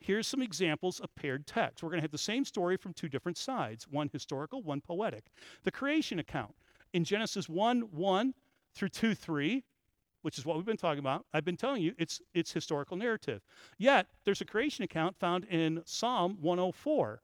here's 0.00 0.26
some 0.26 0.42
examples 0.42 1.00
of 1.00 1.14
paired 1.14 1.46
text. 1.46 1.82
We're 1.82 1.90
going 1.90 2.00
to 2.00 2.04
have 2.04 2.10
the 2.10 2.18
same 2.18 2.44
story 2.44 2.76
from 2.76 2.92
two 2.92 3.08
different 3.08 3.38
sides 3.38 3.86
one 3.88 4.08
historical, 4.12 4.62
one 4.62 4.80
poetic. 4.80 5.30
The 5.62 5.70
creation 5.70 6.18
account 6.18 6.54
in 6.92 7.04
Genesis 7.04 7.48
1 7.48 7.80
1 7.82 8.34
through 8.74 8.88
2 8.88 9.14
3, 9.14 9.64
which 10.22 10.38
is 10.38 10.46
what 10.46 10.56
we've 10.56 10.66
been 10.66 10.76
talking 10.76 10.98
about. 10.98 11.26
I've 11.32 11.44
been 11.44 11.56
telling 11.56 11.82
you 11.82 11.94
it's, 11.98 12.20
it's 12.34 12.52
historical 12.52 12.96
narrative. 12.96 13.42
Yet, 13.78 14.06
there's 14.24 14.40
a 14.40 14.44
creation 14.44 14.84
account 14.84 15.16
found 15.18 15.44
in 15.44 15.82
Psalm 15.84 16.38
104. 16.40 17.22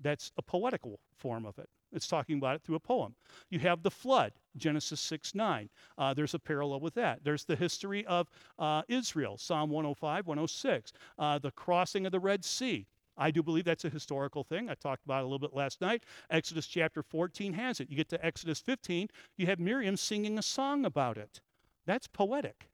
That's 0.00 0.32
a 0.36 0.42
poetical 0.42 1.00
form 1.16 1.46
of 1.46 1.58
it. 1.58 1.68
It's 1.92 2.08
talking 2.08 2.38
about 2.38 2.56
it 2.56 2.62
through 2.62 2.76
a 2.76 2.80
poem. 2.80 3.14
You 3.50 3.58
have 3.60 3.82
the 3.82 3.90
flood, 3.90 4.32
Genesis 4.56 5.00
6 5.00 5.34
9. 5.34 5.68
Uh, 5.98 6.14
there's 6.14 6.34
a 6.34 6.38
parallel 6.38 6.80
with 6.80 6.94
that. 6.94 7.20
There's 7.22 7.44
the 7.44 7.56
history 7.56 8.06
of 8.06 8.28
uh, 8.58 8.82
Israel, 8.88 9.36
Psalm 9.36 9.70
105, 9.70 10.26
106. 10.26 10.92
Uh, 11.18 11.38
the 11.38 11.50
crossing 11.50 12.06
of 12.06 12.12
the 12.12 12.20
Red 12.20 12.44
Sea. 12.44 12.86
I 13.16 13.30
do 13.30 13.42
believe 13.42 13.64
that's 13.64 13.84
a 13.84 13.90
historical 13.90 14.42
thing. 14.42 14.70
I 14.70 14.74
talked 14.74 15.04
about 15.04 15.18
it 15.18 15.24
a 15.24 15.26
little 15.26 15.38
bit 15.38 15.54
last 15.54 15.82
night. 15.82 16.04
Exodus 16.30 16.66
chapter 16.66 17.02
14 17.02 17.52
has 17.52 17.78
it. 17.78 17.90
You 17.90 17.96
get 17.96 18.08
to 18.08 18.24
Exodus 18.24 18.60
15, 18.60 19.08
you 19.36 19.46
have 19.46 19.58
Miriam 19.58 19.96
singing 19.96 20.38
a 20.38 20.42
song 20.42 20.86
about 20.86 21.18
it. 21.18 21.40
That's 21.86 22.06
poetic. 22.06 22.68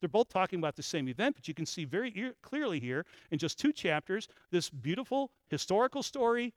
They're 0.00 0.08
both 0.08 0.28
talking 0.28 0.58
about 0.58 0.76
the 0.76 0.82
same 0.82 1.08
event, 1.08 1.36
but 1.36 1.46
you 1.46 1.54
can 1.54 1.66
see 1.66 1.84
very 1.84 2.10
e- 2.10 2.32
clearly 2.42 2.80
here 2.80 3.04
in 3.30 3.38
just 3.38 3.58
two 3.58 3.72
chapters 3.72 4.28
this 4.50 4.70
beautiful 4.70 5.30
historical 5.48 6.02
story 6.02 6.54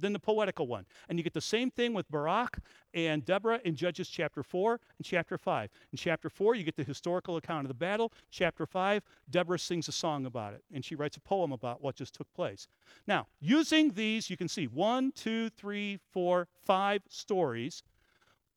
than 0.00 0.12
the 0.12 0.18
poetical 0.18 0.66
one. 0.66 0.86
And 1.08 1.18
you 1.18 1.22
get 1.22 1.34
the 1.34 1.40
same 1.40 1.70
thing 1.70 1.92
with 1.92 2.10
Barak 2.10 2.58
and 2.94 3.24
Deborah 3.24 3.60
in 3.64 3.74
Judges 3.74 4.08
chapter 4.08 4.42
4 4.42 4.80
and 4.98 5.04
chapter 5.04 5.36
5. 5.36 5.70
In 5.92 5.98
chapter 5.98 6.28
4, 6.30 6.54
you 6.54 6.64
get 6.64 6.76
the 6.76 6.84
historical 6.84 7.36
account 7.36 7.64
of 7.64 7.68
the 7.68 7.74
battle. 7.74 8.12
Chapter 8.30 8.66
5, 8.66 9.02
Deborah 9.30 9.58
sings 9.58 9.88
a 9.88 9.92
song 9.92 10.26
about 10.26 10.54
it, 10.54 10.62
and 10.72 10.84
she 10.84 10.94
writes 10.94 11.16
a 11.16 11.20
poem 11.20 11.52
about 11.52 11.82
what 11.82 11.96
just 11.96 12.14
took 12.14 12.32
place. 12.34 12.68
Now, 13.06 13.26
using 13.40 13.90
these, 13.90 14.30
you 14.30 14.36
can 14.36 14.48
see 14.48 14.66
one, 14.66 15.12
two, 15.12 15.50
three, 15.50 15.98
four, 16.12 16.48
five 16.64 17.02
stories. 17.08 17.82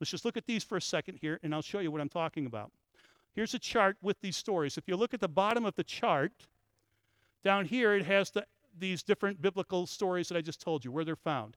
Let's 0.02 0.10
just 0.10 0.26
look 0.26 0.36
at 0.36 0.48
these 0.48 0.64
for 0.64 0.78
a 0.78 0.82
second 0.82 1.20
here, 1.22 1.40
and 1.44 1.54
I'll 1.54 1.62
show 1.62 1.78
you 1.78 1.92
what 1.92 2.02
I'm 2.02 2.10
talking 2.10 2.48
about. 2.48 2.72
Here's 3.36 3.54
a 3.54 3.60
chart 3.60 3.98
with 4.02 4.20
these 4.20 4.36
stories. 4.36 4.76
If 4.76 4.88
you 4.88 4.96
look 4.98 5.14
at 5.14 5.20
the 5.20 5.28
bottom 5.28 5.64
of 5.64 5.76
the 5.76 5.84
chart, 5.84 6.32
down 7.44 7.66
here 7.66 7.94
it 7.94 8.04
has 8.06 8.32
the 8.32 8.46
these 8.80 9.04
different 9.04 9.42
biblical 9.42 9.86
stories 9.86 10.28
that 10.30 10.38
I 10.38 10.42
just 10.42 10.60
told 10.60 10.84
you, 10.84 10.92
where 10.92 11.06
they're 11.06 11.16
found. 11.16 11.56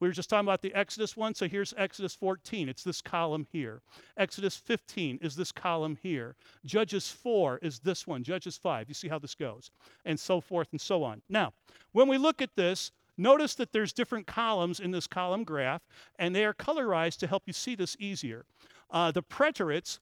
We 0.00 0.08
were 0.08 0.12
just 0.12 0.28
talking 0.28 0.46
about 0.46 0.60
the 0.60 0.74
Exodus 0.74 1.16
one, 1.16 1.34
so 1.34 1.48
here's 1.48 1.72
Exodus 1.78 2.14
14. 2.14 2.68
It's 2.68 2.84
this 2.84 3.00
column 3.00 3.46
here. 3.50 3.80
Exodus 4.16 4.56
15 4.56 5.20
is 5.22 5.34
this 5.34 5.50
column 5.50 5.96
here. 6.02 6.36
Judges 6.64 7.10
4 7.10 7.58
is 7.62 7.78
this 7.78 8.06
one. 8.06 8.22
Judges 8.22 8.58
5. 8.58 8.88
You 8.88 8.94
see 8.94 9.08
how 9.08 9.18
this 9.18 9.34
goes, 9.34 9.70
and 10.04 10.20
so 10.20 10.40
forth 10.40 10.68
and 10.72 10.80
so 10.80 11.02
on. 11.04 11.22
Now, 11.28 11.52
when 11.92 12.06
we 12.06 12.18
look 12.18 12.42
at 12.42 12.54
this, 12.54 12.92
notice 13.18 13.54
that 13.56 13.72
there's 13.72 13.92
different 13.92 14.26
columns 14.26 14.80
in 14.80 14.92
this 14.92 15.06
column 15.06 15.44
graph, 15.44 15.82
and 16.18 16.34
they 16.34 16.44
are 16.44 16.54
colorized 16.54 17.18
to 17.18 17.26
help 17.26 17.42
you 17.46 17.52
see 17.52 17.74
this 17.74 17.96
easier. 17.98 18.46
Uh, 18.90 19.10
the 19.10 19.22
preterites, 19.22 19.98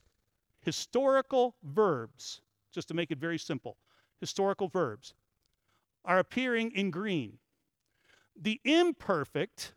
historical 0.61 1.57
verbs, 1.65 2.43
just 2.73 2.89
to 2.89 2.95
make 2.95 3.11
it 3.11 3.19
very 3.19 3.39
simple, 3.39 3.79
historical 4.21 4.69
verbs 4.69 5.15
are 6.05 6.19
appearing 6.19 6.71
in 6.71 6.91
green. 6.91 7.39
The 8.41 8.61
imperfect, 8.65 9.75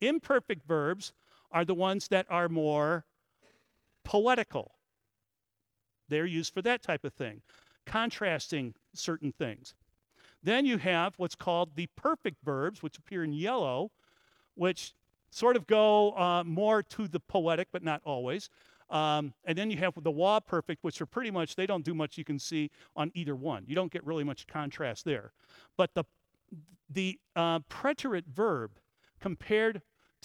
imperfect 0.00 0.66
verbs 0.66 1.12
are 1.52 1.64
the 1.64 1.74
ones 1.74 2.08
that 2.08 2.26
are 2.28 2.48
more 2.48 3.04
poetical. 4.02 4.72
They're 6.08 6.26
used 6.26 6.52
for 6.52 6.62
that 6.62 6.82
type 6.82 7.04
of 7.04 7.12
thing, 7.12 7.42
contrasting 7.86 8.74
certain 8.94 9.32
things. 9.32 9.74
Then 10.44 10.66
you 10.66 10.76
have 10.76 11.14
what's 11.16 11.34
called 11.34 11.74
the 11.74 11.88
perfect 11.96 12.36
verbs, 12.44 12.82
which 12.82 12.98
appear 12.98 13.24
in 13.24 13.32
yellow, 13.32 13.90
which 14.54 14.92
sort 15.30 15.56
of 15.56 15.66
go 15.66 16.12
uh, 16.12 16.44
more 16.44 16.82
to 16.82 17.08
the 17.08 17.18
poetic, 17.18 17.68
but 17.72 17.82
not 17.82 18.02
always. 18.04 18.50
Um, 18.90 19.32
and 19.46 19.56
then 19.56 19.70
you 19.70 19.78
have 19.78 19.94
the 20.02 20.10
wa 20.10 20.40
perfect, 20.40 20.84
which 20.84 21.00
are 21.00 21.06
pretty 21.06 21.30
much, 21.30 21.56
they 21.56 21.66
don't 21.66 21.84
do 21.84 21.94
much 21.94 22.18
you 22.18 22.24
can 22.24 22.38
see 22.38 22.70
on 22.94 23.10
either 23.14 23.34
one. 23.34 23.64
You 23.66 23.74
don't 23.74 23.90
get 23.90 24.04
really 24.04 24.22
much 24.22 24.46
contrast 24.46 25.06
there. 25.06 25.32
But 25.78 25.94
the, 25.94 26.04
the 26.90 27.18
uh, 27.34 27.60
preterite 27.70 28.26
verb 28.26 28.72
compared 29.20 29.80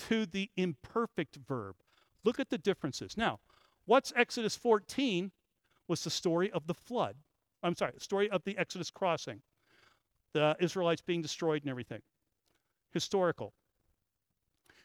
to 0.10 0.26
the 0.26 0.52
imperfect 0.58 1.38
verb, 1.48 1.78
look 2.26 2.40
at 2.40 2.50
the 2.50 2.58
differences. 2.58 3.16
Now, 3.16 3.40
what's 3.86 4.12
Exodus 4.16 4.58
14 4.58 5.32
was 5.88 6.04
the 6.04 6.10
story 6.10 6.52
of 6.52 6.68
the 6.68 6.74
flood. 6.74 7.16
I'm 7.64 7.76
sorry, 7.76 7.94
the 7.96 8.02
story 8.02 8.30
of 8.30 8.44
the 8.44 8.58
Exodus 8.58 8.92
crossing, 8.92 9.42
the 10.34 10.56
Israelites 10.60 11.02
being 11.02 11.22
destroyed 11.22 11.64
and 11.64 11.70
everything. 11.70 12.02
Historical. 12.92 13.54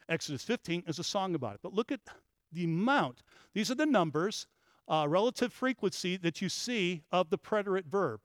Exodus 0.07 0.43
15 0.43 0.83
is 0.87 0.99
a 0.99 1.03
song 1.03 1.35
about 1.35 1.55
it. 1.55 1.59
But 1.63 1.73
look 1.73 1.91
at 1.91 2.01
the 2.51 2.65
amount. 2.65 3.23
These 3.53 3.71
are 3.71 3.75
the 3.75 3.85
numbers, 3.85 4.47
uh, 4.87 5.05
relative 5.09 5.51
frequency 5.51 6.17
that 6.17 6.41
you 6.41 6.49
see 6.49 7.03
of 7.11 7.29
the 7.29 7.37
preterite 7.37 7.85
verb. 7.85 8.21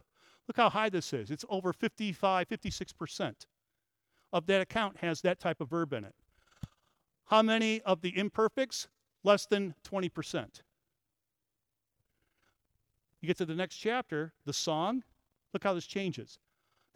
Look 0.46 0.56
how 0.56 0.70
high 0.70 0.88
this 0.88 1.12
is. 1.12 1.30
It's 1.30 1.44
over 1.48 1.72
55, 1.72 2.48
56% 2.48 3.46
of 4.32 4.46
that 4.46 4.60
account 4.60 4.98
has 4.98 5.20
that 5.22 5.40
type 5.40 5.60
of 5.60 5.70
verb 5.70 5.92
in 5.92 6.04
it. 6.04 6.14
How 7.26 7.42
many 7.42 7.80
of 7.82 8.00
the 8.00 8.16
imperfects? 8.16 8.88
Less 9.22 9.46
than 9.46 9.74
20%. 9.84 10.62
You 13.20 13.26
get 13.26 13.36
to 13.36 13.44
the 13.44 13.54
next 13.54 13.76
chapter, 13.76 14.32
the 14.46 14.52
song. 14.52 15.04
Look 15.52 15.62
how 15.62 15.74
this 15.74 15.86
changes. 15.86 16.38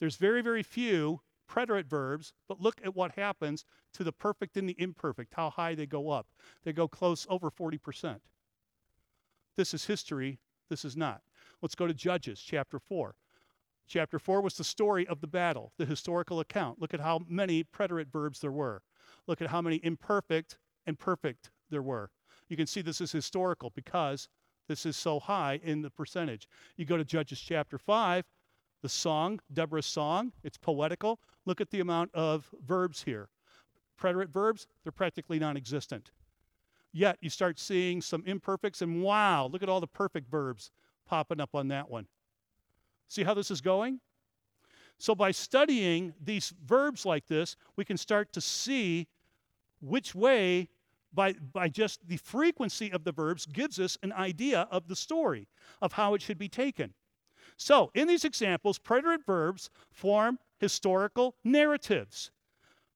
There's 0.05 0.17
very, 0.17 0.43
very 0.43 0.62
few 0.62 1.23
preterite 1.49 1.87
verbs, 1.87 2.35
but 2.47 2.61
look 2.61 2.79
at 2.85 2.95
what 2.95 3.12
happens 3.12 3.64
to 3.95 4.05
the 4.05 4.12
perfect 4.12 4.55
and 4.59 4.69
the 4.69 4.77
imperfect, 4.79 5.33
how 5.33 5.49
high 5.49 5.75
they 5.75 5.87
go 5.87 6.11
up. 6.11 6.27
They 6.62 6.75
go 6.75 6.87
close 6.87 7.27
over 7.31 7.51
40%. 7.51 8.19
This 9.57 9.73
is 9.73 9.87
history, 9.87 10.40
this 10.69 10.85
is 10.85 10.95
not. 10.95 11.23
Let's 11.62 11.75
go 11.75 11.87
to 11.87 11.95
Judges 11.95 12.38
chapter 12.38 12.79
4. 12.79 13.14
Chapter 13.88 14.19
4 14.19 14.43
was 14.43 14.59
the 14.59 14.62
story 14.62 15.07
of 15.07 15.23
the 15.23 15.27
battle, 15.27 15.73
the 15.79 15.87
historical 15.87 16.38
account. 16.38 16.83
Look 16.83 16.93
at 16.93 17.01
how 17.01 17.21
many 17.27 17.64
preterite 17.64 18.12
verbs 18.12 18.40
there 18.40 18.53
were. 18.53 18.83
Look 19.27 19.40
at 19.40 19.49
how 19.49 19.62
many 19.62 19.81
imperfect 19.83 20.59
and 20.85 20.99
perfect 20.99 21.49
there 21.71 21.81
were. 21.81 22.11
You 22.51 22.59
can 22.59 22.67
see 22.67 22.83
this 22.83 23.01
is 23.01 23.12
historical 23.12 23.73
because 23.75 24.29
this 24.69 24.85
is 24.85 24.99
so 24.99 25.19
high 25.19 25.61
in 25.64 25.81
the 25.81 25.88
percentage. 25.88 26.47
You 26.77 26.85
go 26.85 26.99
to 26.99 27.05
Judges 27.07 27.40
chapter 27.40 27.79
5, 27.79 28.27
the 28.85 28.88
song, 28.90 29.40
Deborah's 29.51 29.87
song, 29.87 30.31
it's 30.42 30.59
poetical. 30.59 31.18
Look 31.47 31.62
at 31.62 31.70
the 31.70 31.81
amount 31.81 32.11
of 32.12 32.51
verbs 32.66 33.03
here. 33.03 33.31
Preterite 33.97 34.29
verbs, 34.29 34.66
they're 34.83 34.92
practically 34.92 35.38
non 35.38 35.57
existent. 35.57 36.11
Yet 36.92 37.16
you 37.23 37.31
start 37.31 37.59
seeing 37.59 38.03
some 38.03 38.23
imperfects, 38.27 38.83
and 38.83 39.03
wow, 39.03 39.49
look 39.51 39.62
at 39.62 39.70
all 39.70 39.81
the 39.81 39.87
perfect 39.87 40.31
verbs 40.31 40.70
popping 41.07 41.40
up 41.40 41.55
on 41.55 41.68
that 41.68 41.88
one. 41.88 42.07
See 43.09 43.23
how 43.23 43.33
this 43.33 43.51
is 43.51 43.62
going? 43.62 44.01
So, 44.99 45.14
by 45.14 45.31
studying 45.31 46.12
these 46.23 46.53
verbs 46.66 47.07
like 47.07 47.27
this, 47.27 47.57
we 47.77 47.87
can 47.87 47.97
start 47.97 48.35
to 48.35 48.42
see 48.42 49.09
which 49.81 50.14
way, 50.14 50.68
by, 51.11 51.33
by 51.55 51.70
just 51.70 52.07
the 52.07 52.18
frequency 52.18 52.92
of 52.92 53.05
the 53.05 53.12
verbs, 53.12 53.47
gives 53.47 53.81
us 53.81 53.97
an 54.03 54.12
idea 54.12 54.68
of 54.70 54.88
the 54.88 54.97
story, 54.97 55.49
of 55.81 55.94
how 55.94 56.12
it 56.12 56.20
should 56.20 56.38
be 56.38 56.51
taken. 56.51 56.92
So, 57.57 57.90
in 57.95 58.09
these 58.09 58.25
examples, 58.25 58.79
preterite 58.79 59.25
verbs 59.25 59.71
form 59.93 60.38
historical 60.59 61.37
narratives. 61.45 62.31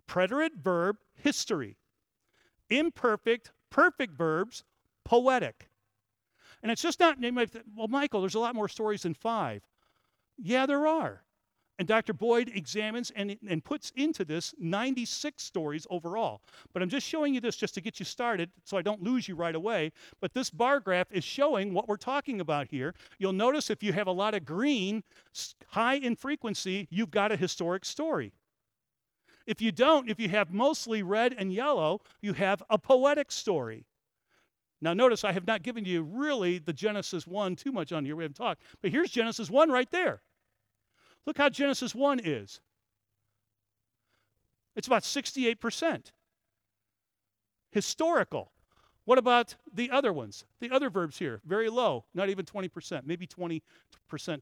Preterite 0.07 0.57
verb, 0.57 0.97
history. 1.14 1.77
Imperfect, 2.71 3.53
perfect 3.71 4.14
verbs, 4.14 4.64
poetic. 5.05 5.68
And 6.62 6.73
it's 6.73 6.83
just 6.83 7.01
not, 7.01 7.18
well, 7.75 7.88
Michael, 7.88 8.21
there's 8.21 8.35
a 8.35 8.40
lot 8.40 8.55
more 8.55 8.68
stories 8.68 9.03
than 9.03 9.14
five. 9.14 9.62
Yeah, 10.37 10.66
there 10.66 10.87
are. 10.87 11.23
And 11.79 11.87
Dr. 11.87 12.12
Boyd 12.12 12.51
examines 12.55 13.12
and, 13.14 13.37
and 13.49 13.62
puts 13.62 13.93
into 13.95 14.25
this 14.25 14.53
96 14.59 15.41
stories 15.41 15.87
overall. 15.91 16.41
But 16.73 16.83
I'm 16.83 16.88
just 16.88 17.07
showing 17.07 17.35
you 17.35 17.41
this 17.41 17.55
just 17.55 17.75
to 17.75 17.81
get 17.81 18.01
you 18.01 18.05
started 18.05 18.51
so 18.64 18.77
I 18.77 18.83
don't 18.83 19.03
lose 19.03 19.29
you 19.29 19.37
right 19.37 19.55
away. 19.55 19.93
But 20.21 20.35
this 20.35 20.51
bar 20.51 20.81
graph 20.81 21.07
is 21.12 21.23
showing 21.23 21.73
what 21.73 21.87
we're 21.87 21.97
talking 21.97 22.41
about 22.41 22.67
here. 22.67 22.95
You'll 23.19 23.33
notice 23.33 23.71
if 23.71 23.83
you 23.83 23.93
have 23.93 24.09
a 24.09 24.12
lot 24.12 24.35
of 24.35 24.45
green, 24.45 25.05
high 25.69 25.95
in 25.95 26.17
frequency, 26.17 26.88
you've 26.91 27.12
got 27.12 27.31
a 27.31 27.37
historic 27.37 27.85
story. 27.85 28.33
If 29.47 29.62
you 29.62 29.71
don't, 29.71 30.11
if 30.11 30.19
you 30.19 30.29
have 30.31 30.53
mostly 30.53 31.03
red 31.03 31.35
and 31.38 31.53
yellow, 31.53 32.01
you 32.21 32.33
have 32.33 32.62
a 32.69 32.77
poetic 32.77 33.31
story. 33.31 33.87
Now, 34.81 34.95
notice 34.95 35.25
I 35.25 35.33
have 35.33 35.47
not 35.47 35.62
given 35.62 35.85
you 35.85 36.03
really 36.03 36.59
the 36.59 36.73
Genesis 36.73 37.27
1 37.27 37.57
too 37.57 37.73
much 37.73 37.93
on 37.93 38.05
here. 38.05 38.17
We 38.17 38.25
haven't 38.25 38.37
talked. 38.37 38.62
But 38.83 38.91
here's 38.91 39.11
Genesis 39.11 39.49
1 39.49 39.71
right 39.71 39.91
there. 39.91 40.23
Look 41.26 41.38
how 41.38 41.48
Genesis 41.48 41.94
1 41.94 42.20
is. 42.24 42.61
It's 44.76 44.87
about 44.87 45.02
68%. 45.02 46.12
Historical. 47.70 48.52
What 49.04 49.18
about 49.18 49.57
the 49.72 49.90
other 49.90 50.12
ones? 50.12 50.44
The 50.61 50.70
other 50.70 50.90
verbs 50.90 51.18
here, 51.18 51.40
very 51.46 51.68
low, 51.68 52.04
not 52.14 52.28
even 52.28 52.44
20%, 52.44 53.07
maybe 53.07 53.26
20% 53.26 53.62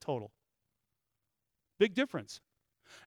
total. 0.00 0.32
Big 1.78 1.94
difference. 1.94 2.40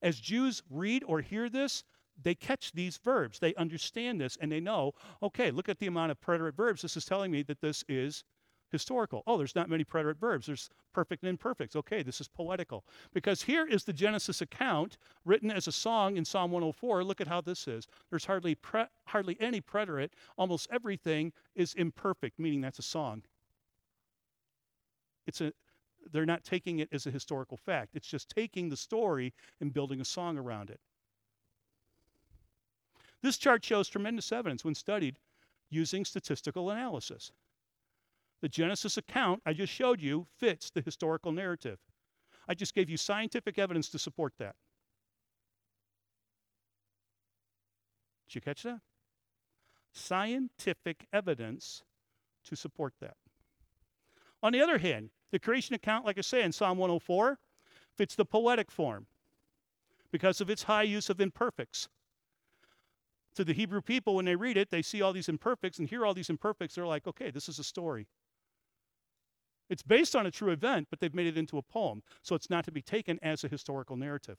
As 0.01 0.19
Jews 0.19 0.63
read 0.69 1.03
or 1.05 1.21
hear 1.21 1.49
this, 1.49 1.83
they 2.21 2.35
catch 2.35 2.71
these 2.71 2.97
verbs. 2.97 3.39
They 3.39 3.53
understand 3.55 4.19
this 4.19 4.37
and 4.39 4.51
they 4.51 4.59
know, 4.59 4.93
okay, 5.21 5.51
look 5.51 5.69
at 5.69 5.79
the 5.79 5.87
amount 5.87 6.11
of 6.11 6.21
preterite 6.21 6.55
verbs. 6.55 6.81
This 6.81 6.97
is 6.97 7.05
telling 7.05 7.31
me 7.31 7.43
that 7.43 7.61
this 7.61 7.83
is 7.87 8.23
historical. 8.71 9.23
Oh, 9.27 9.37
there's 9.37 9.55
not 9.55 9.69
many 9.69 9.83
preterite 9.83 10.17
verbs. 10.17 10.45
There's 10.45 10.69
perfect 10.93 11.23
and 11.23 11.29
imperfects. 11.29 11.75
Okay, 11.75 12.03
this 12.03 12.21
is 12.21 12.27
poetical. 12.27 12.85
Because 13.13 13.43
here 13.43 13.65
is 13.67 13.83
the 13.83 13.93
Genesis 13.93 14.41
account 14.41 14.97
written 15.25 15.51
as 15.51 15.67
a 15.67 15.71
song 15.71 16.17
in 16.17 16.25
Psalm 16.25 16.51
104. 16.51 17.03
Look 17.03 17.21
at 17.21 17.27
how 17.27 17.41
this 17.41 17.67
is. 17.67 17.87
There's 18.09 18.25
hardly 18.25 18.55
pre- 18.55 18.85
hardly 19.05 19.37
any 19.39 19.61
preterite. 19.61 20.11
Almost 20.37 20.67
everything 20.71 21.33
is 21.55 21.73
imperfect, 21.73 22.39
meaning 22.39 22.61
that's 22.61 22.79
a 22.79 22.83
song. 22.83 23.23
It's 25.27 25.41
a 25.41 25.53
they're 26.11 26.25
not 26.25 26.43
taking 26.43 26.79
it 26.79 26.89
as 26.91 27.05
a 27.05 27.11
historical 27.11 27.57
fact. 27.57 27.91
It's 27.93 28.07
just 28.07 28.29
taking 28.29 28.69
the 28.69 28.77
story 28.77 29.33
and 29.59 29.73
building 29.73 30.01
a 30.01 30.05
song 30.05 30.37
around 30.37 30.69
it. 30.69 30.79
This 33.21 33.37
chart 33.37 33.63
shows 33.63 33.89
tremendous 33.89 34.31
evidence 34.31 34.63
when 34.63 34.75
studied 34.75 35.19
using 35.69 36.05
statistical 36.05 36.69
analysis. 36.69 37.31
The 38.41 38.49
Genesis 38.49 38.97
account 38.97 39.41
I 39.45 39.53
just 39.53 39.73
showed 39.73 40.01
you 40.01 40.27
fits 40.37 40.69
the 40.69 40.81
historical 40.81 41.31
narrative. 41.31 41.79
I 42.47 42.53
just 42.53 42.73
gave 42.73 42.89
you 42.89 42.97
scientific 42.97 43.59
evidence 43.59 43.89
to 43.89 43.99
support 43.99 44.33
that. 44.39 44.55
Did 48.27 48.35
you 48.35 48.41
catch 48.41 48.63
that? 48.63 48.79
Scientific 49.91 51.07
evidence 51.11 51.83
to 52.45 52.55
support 52.55 52.93
that. 53.01 53.17
On 54.41 54.53
the 54.53 54.61
other 54.61 54.77
hand, 54.77 55.09
the 55.31 55.39
creation 55.39 55.75
account, 55.75 56.05
like 56.05 56.17
I 56.17 56.21
say 56.21 56.43
in 56.43 56.51
Psalm 56.51 56.77
104, 56.77 57.39
fits 57.97 58.15
the 58.15 58.25
poetic 58.25 58.71
form 58.71 59.07
because 60.11 60.41
of 60.41 60.49
its 60.49 60.63
high 60.63 60.83
use 60.83 61.09
of 61.09 61.19
imperfects. 61.19 61.89
To 63.35 63.43
the 63.43 63.53
Hebrew 63.53 63.81
people, 63.81 64.15
when 64.15 64.25
they 64.25 64.35
read 64.35 64.57
it, 64.57 64.71
they 64.71 64.81
see 64.81 65.01
all 65.01 65.13
these 65.13 65.29
imperfects 65.29 65.79
and 65.79 65.87
hear 65.87 66.05
all 66.05 66.13
these 66.13 66.29
imperfects. 66.29 66.75
They're 66.75 66.87
like, 66.87 67.07
okay, 67.07 67.31
this 67.31 67.47
is 67.47 67.59
a 67.59 67.63
story. 67.63 68.07
It's 69.69 69.83
based 69.83 70.15
on 70.15 70.25
a 70.25 70.31
true 70.31 70.51
event, 70.51 70.87
but 70.89 70.99
they've 70.99 71.13
made 71.13 71.27
it 71.27 71.37
into 71.37 71.57
a 71.57 71.61
poem, 71.61 72.01
so 72.23 72.35
it's 72.35 72.49
not 72.49 72.65
to 72.65 72.71
be 72.71 72.81
taken 72.81 73.19
as 73.21 73.43
a 73.43 73.47
historical 73.47 73.95
narrative. 73.95 74.37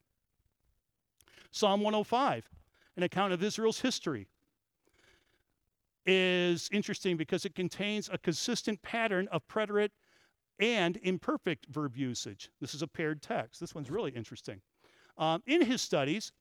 Psalm 1.53 1.81
105, 1.81 2.49
an 2.97 3.03
account 3.03 3.33
of 3.33 3.43
Israel's 3.43 3.81
history, 3.81 4.27
is 6.07 6.69
interesting 6.73 7.17
because 7.17 7.45
it 7.45 7.55
contains 7.55 8.09
a 8.13 8.19
consistent 8.19 8.81
pattern 8.83 9.29
of 9.31 9.47
preterite 9.47 9.91
and 10.59 10.99
imperfect 11.03 11.67
verb 11.67 11.97
usage. 11.97 12.51
This 12.61 12.75
is 12.75 12.83
a 12.83 12.87
paired 12.87 13.23
text. 13.23 13.61
This 13.61 13.75
one's 13.75 13.91
really 13.91 14.11
interesting. 14.11 14.61
Um, 15.17 15.43
in 15.47 15.63
his 15.63 15.83
studies 15.83 16.33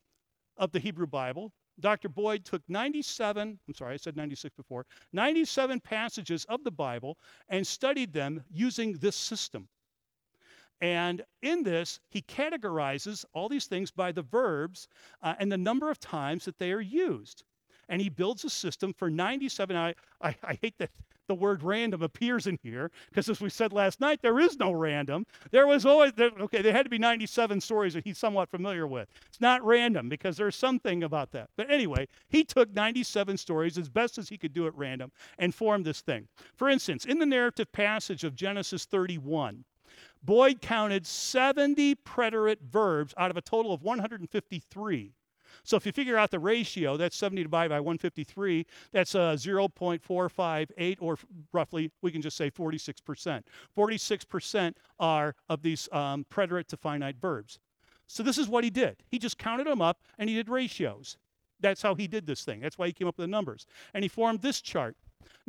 of 0.58 0.71
the 0.71 0.80
Hebrew 0.80 1.08
Bible, 1.08 1.54
Dr. 1.80 2.10
Boyd 2.10 2.46
took 2.46 2.62
97, 2.68 3.60
I'm 3.68 3.74
sorry, 3.74 3.94
I 3.94 3.98
said 3.98 4.18
96 4.18 4.56
before, 4.56 4.86
97 5.13 5.80
passages 5.80 6.46
of 6.46 6.63
the 6.63 6.72
Bible 6.72 7.18
and 7.50 7.65
studied 7.65 8.13
them 8.13 8.44
using 8.52 8.94
this 8.94 9.15
system. 9.15 9.68
And 10.82 11.24
in 11.42 11.63
this, 11.63 12.00
he 12.10 12.22
categorizes 12.22 13.26
all 13.34 13.50
these 13.50 13.65
things 13.65 13.92
by 13.92 14.12
the 14.12 14.22
verbs 14.22 14.88
uh, 15.22 15.36
and 15.39 15.52
the 15.52 15.58
number 15.58 15.89
of 15.89 16.00
times 16.00 16.46
that 16.46 16.58
they 16.58 16.72
are 16.72 16.82
used. 16.82 17.44
And 17.89 18.02
he 18.02 18.10
builds 18.10 18.46
a 18.46 18.50
system 18.50 18.94
for 18.94 19.10
97. 19.10 19.76
I, 19.76 19.94
I, 20.22 20.36
I 20.44 20.58
hate 20.62 20.78
that 20.78 20.92
the 21.30 21.36
word 21.36 21.63
random 21.63 22.02
appears 22.02 22.48
in 22.48 22.60
here 22.62 22.92
because, 23.08 23.30
as 23.30 23.39
we 23.39 23.50
said 23.50 23.72
last 23.72 24.02
night, 24.02 24.20
there 24.22 24.39
is 24.39 24.58
no 24.58 24.72
random. 24.72 25.26
There 25.52 25.68
was 25.68 25.86
always, 25.86 26.12
there, 26.13 26.32
okay, 26.42 26.62
there 26.62 26.74
had 26.74 26.84
to 26.84 26.89
be 26.89 26.98
97 26.98 27.62
stories 27.62 27.94
that 27.94 28.04
he's 28.04 28.18
somewhat 28.18 28.50
familiar 28.50 28.88
with. 28.88 29.08
It's 29.28 29.39
not 29.39 29.63
random 29.63 30.10
because 30.10 30.36
there's 30.36 30.56
something 30.56 31.04
about 31.04 31.32
that. 31.32 31.52
But 31.56 31.70
anyway, 31.72 32.08
he 32.28 32.44
took 32.44 32.74
97 32.74 33.38
stories 33.38 33.78
as 33.78 33.89
best 33.89 34.18
as 34.18 34.28
he 34.28 34.38
could 34.38 34.54
do 34.54 34.68
at 34.68 34.76
random 34.76 35.12
and 35.38 35.54
formed 35.54 35.86
this 35.86 36.02
thing. 36.02 36.28
For 36.56 36.68
instance, 36.68 37.06
in 37.06 37.20
the 37.20 37.26
narrative 37.26 37.72
passage 37.72 38.24
of 38.24 38.36
Genesis 38.36 38.86
31, 38.86 39.63
Boyd 40.24 40.62
counted 40.62 41.06
70 41.06 41.96
preterite 41.96 42.62
verbs 42.62 43.13
out 43.18 43.30
of 43.32 43.38
a 43.38 43.42
total 43.42 43.72
of 43.72 43.84
153 43.84 45.13
so 45.63 45.78
if 45.78 45.86
you 45.86 45.91
figure 45.91 46.17
out 46.17 46.32
the 46.32 46.39
ratio, 46.39 46.98
that's 46.98 47.15
70 47.15 47.43
divided 47.43 47.69
by 47.69 47.80
153, 47.80 48.65
that's 48.91 49.15
uh, 49.15 49.34
0.458, 49.34 50.98
or 51.00 51.17
roughly, 51.54 51.91
we 52.02 52.12
can 52.12 52.22
just 52.22 52.38
say 52.38 52.50
46%. 52.50 53.43
46% 53.78 54.74
are 55.00 55.36
of 55.50 55.62
these 55.62 55.89
um, 55.91 56.26
preterite 56.30 56.67
to 56.69 56.78
finite 56.78 57.17
verbs. 57.22 57.60
So 58.08 58.24
this 58.24 58.38
is 58.38 58.48
what 58.48 58.63
he 58.63 58.69
did. 58.69 59.04
He 59.10 59.19
just 59.19 59.38
counted 59.38 59.67
them 59.67 59.82
up 59.82 60.02
and 60.17 60.30
he 60.30 60.36
did 60.36 60.50
ratios. 60.50 61.17
That's 61.60 61.82
how 61.82 61.93
he 61.93 62.08
did 62.08 62.26
this 62.26 62.43
thing. 62.43 62.60
That's 62.60 62.78
why 62.78 62.88
he 62.88 62.93
came 62.93 63.08
up 63.08 63.17
with 63.17 63.26
the 63.26 63.32
numbers. 63.32 63.67
And 63.93 64.04
he 64.04 64.08
formed 64.08 64.41
this 64.41 64.62
chart. 64.62 64.95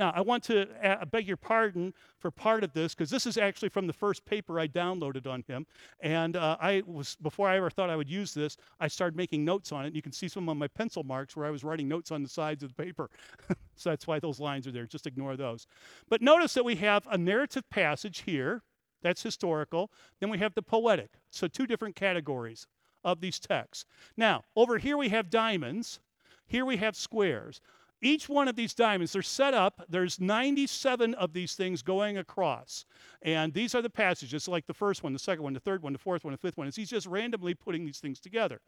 Now, 0.00 0.12
I 0.14 0.22
want 0.22 0.42
to 0.44 0.66
uh, 0.82 1.04
beg 1.04 1.28
your 1.28 1.36
pardon 1.36 1.92
for 2.18 2.30
part 2.30 2.64
of 2.64 2.72
this 2.72 2.94
because 2.94 3.10
this 3.10 3.26
is 3.26 3.36
actually 3.36 3.68
from 3.68 3.86
the 3.86 3.92
first 3.92 4.24
paper 4.24 4.58
I 4.58 4.66
downloaded 4.66 5.26
on 5.26 5.44
him. 5.46 5.66
And 6.00 6.36
uh, 6.36 6.56
I 6.58 6.82
was, 6.86 7.16
before 7.20 7.48
I 7.48 7.58
ever 7.58 7.68
thought 7.68 7.90
I 7.90 7.96
would 7.96 8.08
use 8.08 8.32
this, 8.32 8.56
I 8.80 8.88
started 8.88 9.14
making 9.14 9.44
notes 9.44 9.72
on 9.72 9.84
it. 9.84 9.94
You 9.94 10.00
can 10.00 10.12
see 10.12 10.26
some 10.26 10.48
of 10.48 10.56
my 10.56 10.68
pencil 10.68 11.04
marks 11.04 11.36
where 11.36 11.46
I 11.46 11.50
was 11.50 11.64
writing 11.64 11.86
notes 11.86 12.10
on 12.10 12.22
the 12.22 12.30
sides 12.30 12.62
of 12.62 12.74
the 12.74 12.82
paper. 12.82 13.10
so 13.76 13.90
that's 13.90 14.06
why 14.06 14.18
those 14.18 14.40
lines 14.40 14.66
are 14.66 14.72
there. 14.72 14.86
Just 14.86 15.06
ignore 15.06 15.36
those. 15.36 15.66
But 16.08 16.22
notice 16.22 16.54
that 16.54 16.64
we 16.64 16.76
have 16.76 17.06
a 17.10 17.18
narrative 17.18 17.68
passage 17.68 18.22
here. 18.22 18.62
That's 19.02 19.22
historical. 19.22 19.90
Then 20.18 20.30
we 20.30 20.38
have 20.38 20.54
the 20.54 20.62
poetic. 20.62 21.10
So, 21.30 21.46
two 21.46 21.66
different 21.66 21.94
categories 21.94 22.66
of 23.04 23.20
these 23.20 23.38
texts. 23.38 23.84
Now, 24.16 24.44
over 24.56 24.78
here 24.78 24.96
we 24.96 25.08
have 25.08 25.30
diamonds. 25.30 26.00
Here 26.46 26.64
we 26.64 26.78
have 26.78 26.96
squares. 26.96 27.60
Each 28.02 28.28
one 28.28 28.48
of 28.48 28.56
these 28.56 28.74
diamonds, 28.74 29.12
they're 29.12 29.22
set 29.22 29.52
up. 29.52 29.84
There's 29.88 30.20
97 30.20 31.14
of 31.14 31.32
these 31.32 31.54
things 31.54 31.82
going 31.82 32.18
across. 32.18 32.86
And 33.22 33.52
these 33.52 33.74
are 33.74 33.82
the 33.82 33.90
passages, 33.90 34.48
like 34.48 34.66
the 34.66 34.74
first 34.74 35.02
one, 35.02 35.12
the 35.12 35.18
second 35.18 35.44
one, 35.44 35.52
the 35.52 35.60
third 35.60 35.82
one, 35.82 35.92
the 35.92 35.98
fourth 35.98 36.24
one, 36.24 36.32
the 36.32 36.38
fifth 36.38 36.56
one. 36.56 36.66
Is 36.66 36.76
he's 36.76 36.90
just 36.90 37.06
randomly 37.06 37.54
putting 37.54 37.84
these 37.84 37.98
things 37.98 38.20
together. 38.20 38.60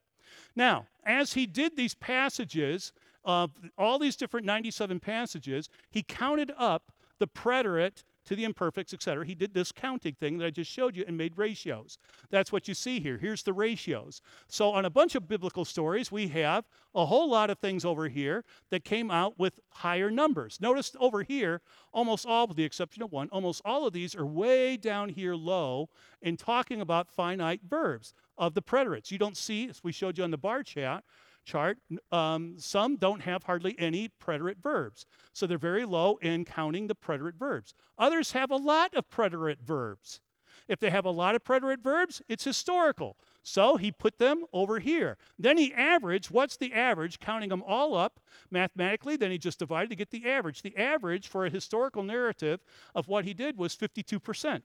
Now, 0.55 0.87
as 1.05 1.33
he 1.33 1.47
did 1.47 1.77
these 1.77 1.95
passages, 1.95 2.93
of 3.25 3.53
all 3.79 3.99
these 3.99 4.17
different 4.17 4.47
97 4.47 5.01
passages, 5.01 5.69
he 5.91 6.03
counted 6.03 6.53
up 6.59 6.93
the 7.19 7.27
preterite 7.27 8.03
to 8.25 8.37
the 8.37 8.45
imperfects, 8.45 8.95
etc. 8.95 9.27
He 9.27 9.35
did 9.35 9.55
this 9.55 9.73
counting 9.73 10.15
thing 10.15 10.39
that 10.39 10.47
I 10.47 10.51
just 10.51 10.71
showed 10.71 10.97
you 10.97 11.05
and 11.07 11.17
made 11.17 11.37
ratios. 11.37 11.99
That's 12.31 12.53
what 12.53 12.69
you 12.69 12.75
see 12.75 13.01
here. 13.01 13.19
Here's 13.19 13.43
the 13.43 13.53
ratios. 13.53 14.21
So, 14.49 14.71
on 14.71 14.85
a 14.85 14.91
bunch 14.91 15.15
of 15.15 15.29
biblical 15.29 15.65
stories, 15.65 16.13
we 16.13 16.29
have 16.29 16.65
a 16.95 17.07
whole 17.07 17.29
lot 17.29 17.51
of 17.51 17.59
things 17.59 17.85
over 17.85 18.09
here 18.09 18.45
that 18.71 18.85
came 18.85 19.11
out 19.11 19.39
with 19.39 19.61
higher 19.71 20.11
numbers. 20.11 20.59
Notice 20.61 20.95
over 20.99 21.23
here, 21.23 21.61
almost 21.93 22.27
all, 22.27 22.47
with 22.47 22.57
the 22.57 22.65
exception 22.65 23.03
of 23.03 23.13
one, 23.13 23.29
almost 23.31 23.63
all 23.65 23.87
of 23.87 23.93
these 23.93 24.15
are 24.15 24.27
way 24.27 24.77
down 24.77 25.09
here 25.09 25.35
low 25.35 25.89
in 26.21 26.37
talking 26.37 26.81
about 26.81 27.09
finite 27.09 27.61
verbs 27.69 28.15
of 28.39 28.55
the 28.55 28.63
preterites. 28.63 29.11
You 29.11 29.19
don't 29.19 29.37
see, 29.37 29.69
as 29.69 29.83
we 29.83 29.93
showed 29.93 30.19
you 30.19 30.25
on 30.25 30.31
the 30.31 30.39
bar 30.39 30.63
chart, 30.63 31.05
chart, 31.45 31.79
um, 32.11 32.55
some 32.59 32.97
don't 32.97 33.21
have 33.21 33.45
hardly 33.45 33.75
any 33.79 34.09
preterite 34.09 34.63
verbs. 34.63 35.07
So 35.33 35.47
they're 35.47 35.59
very 35.59 35.85
low 35.85 36.17
in 36.23 36.45
counting 36.45 36.87
the 36.87 36.95
preterite 36.95 37.39
verbs. 37.39 37.75
Others 37.99 38.33
have 38.33 38.51
a 38.51 38.57
lot 38.57 38.95
of 38.95 39.09
preterite 39.11 39.61
verbs. 39.61 40.21
If 40.69 40.79
they 40.79 40.91
have 40.91 41.05
a 41.05 41.11
lot 41.11 41.35
of 41.35 41.45
preterite 41.45 41.83
verbs, 41.83 42.23
it's 42.29 42.45
historical. 42.45 43.17
So 43.43 43.77
he 43.77 43.91
put 43.91 44.19
them 44.19 44.45
over 44.53 44.79
here. 44.79 45.19
Then 45.39 45.59
he 45.59 45.75
averaged. 45.75 46.31
What's 46.31 46.57
the 46.57 46.73
average? 46.73 47.19
Counting 47.19 47.49
them 47.49 47.63
all 47.67 47.95
up 47.95 48.21
mathematically. 48.51 49.17
Then 49.17 49.31
he 49.31 49.39
just 49.39 49.59
divided 49.59 49.91
to 49.91 49.97
get 49.97 50.11
the 50.11 50.29
average. 50.29 50.63
The 50.63 50.77
average 50.77 51.27
for 51.27 51.45
a 51.45 51.51
historical 51.51 52.03
narrative 52.03 52.61
of 52.95 53.09
what 53.09 53.25
he 53.25 53.35
did 53.35 53.59
was 53.59 53.77
52%. 53.77 54.45
And 54.45 54.65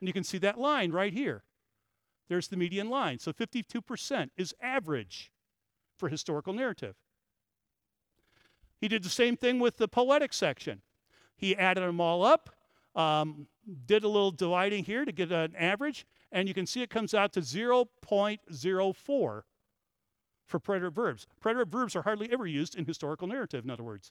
you 0.00 0.12
can 0.12 0.24
see 0.24 0.38
that 0.38 0.58
line 0.58 0.92
right 0.92 1.12
here. 1.12 1.42
There's 2.28 2.48
the 2.48 2.56
median 2.56 2.90
line. 2.90 3.18
So 3.18 3.32
52% 3.32 4.30
is 4.36 4.54
average 4.62 5.32
for 6.00 6.08
historical 6.08 6.52
narrative. 6.52 6.96
He 8.80 8.88
did 8.88 9.04
the 9.04 9.10
same 9.10 9.36
thing 9.36 9.60
with 9.60 9.76
the 9.76 9.86
poetic 9.86 10.32
section. 10.32 10.80
He 11.36 11.54
added 11.54 11.82
them 11.82 12.00
all 12.00 12.24
up, 12.24 12.50
um, 12.96 13.46
did 13.86 14.02
a 14.02 14.08
little 14.08 14.32
dividing 14.32 14.84
here 14.84 15.04
to 15.04 15.12
get 15.12 15.30
an 15.30 15.54
average, 15.54 16.06
and 16.32 16.48
you 16.48 16.54
can 16.54 16.66
see 16.66 16.82
it 16.82 16.90
comes 16.90 17.14
out 17.14 17.32
to 17.34 17.40
0.04 17.40 17.84
for 19.04 19.42
preterite 20.58 20.92
verbs. 20.92 21.26
Preterite 21.40 21.68
verbs 21.68 21.94
are 21.94 22.02
hardly 22.02 22.32
ever 22.32 22.46
used 22.46 22.74
in 22.74 22.84
historical 22.84 23.28
narrative, 23.28 23.64
in 23.64 23.70
other 23.70 23.84
words. 23.84 24.10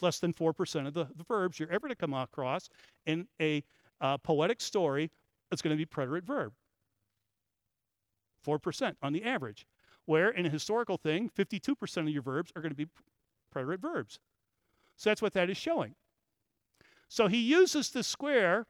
Less 0.00 0.20
than 0.20 0.32
4% 0.32 0.86
of 0.86 0.94
the, 0.94 1.08
the 1.16 1.24
verbs 1.24 1.58
you're 1.58 1.72
ever 1.72 1.88
to 1.88 1.94
come 1.94 2.14
across 2.14 2.68
in 3.06 3.26
a 3.40 3.64
uh, 4.00 4.18
poetic 4.18 4.60
story 4.60 5.10
is 5.50 5.62
going 5.62 5.76
to 5.76 5.78
be 5.78 5.86
preterite 5.86 6.24
verb. 6.24 6.52
4% 8.46 8.96
on 9.02 9.12
the 9.12 9.24
average 9.24 9.66
where 10.06 10.30
in 10.30 10.46
a 10.46 10.50
historical 10.50 10.96
thing, 10.96 11.30
52% 11.36 11.96
of 11.98 12.08
your 12.08 12.22
verbs 12.22 12.52
are 12.56 12.62
going 12.62 12.70
to 12.70 12.76
be 12.76 12.88
preterite 13.54 13.80
verbs. 13.80 14.18
So 14.96 15.10
that's 15.10 15.22
what 15.22 15.32
that 15.34 15.50
is 15.50 15.56
showing. 15.56 15.94
So 17.08 17.26
he 17.28 17.38
uses 17.38 17.90
the 17.90 18.02
square, 18.02 18.66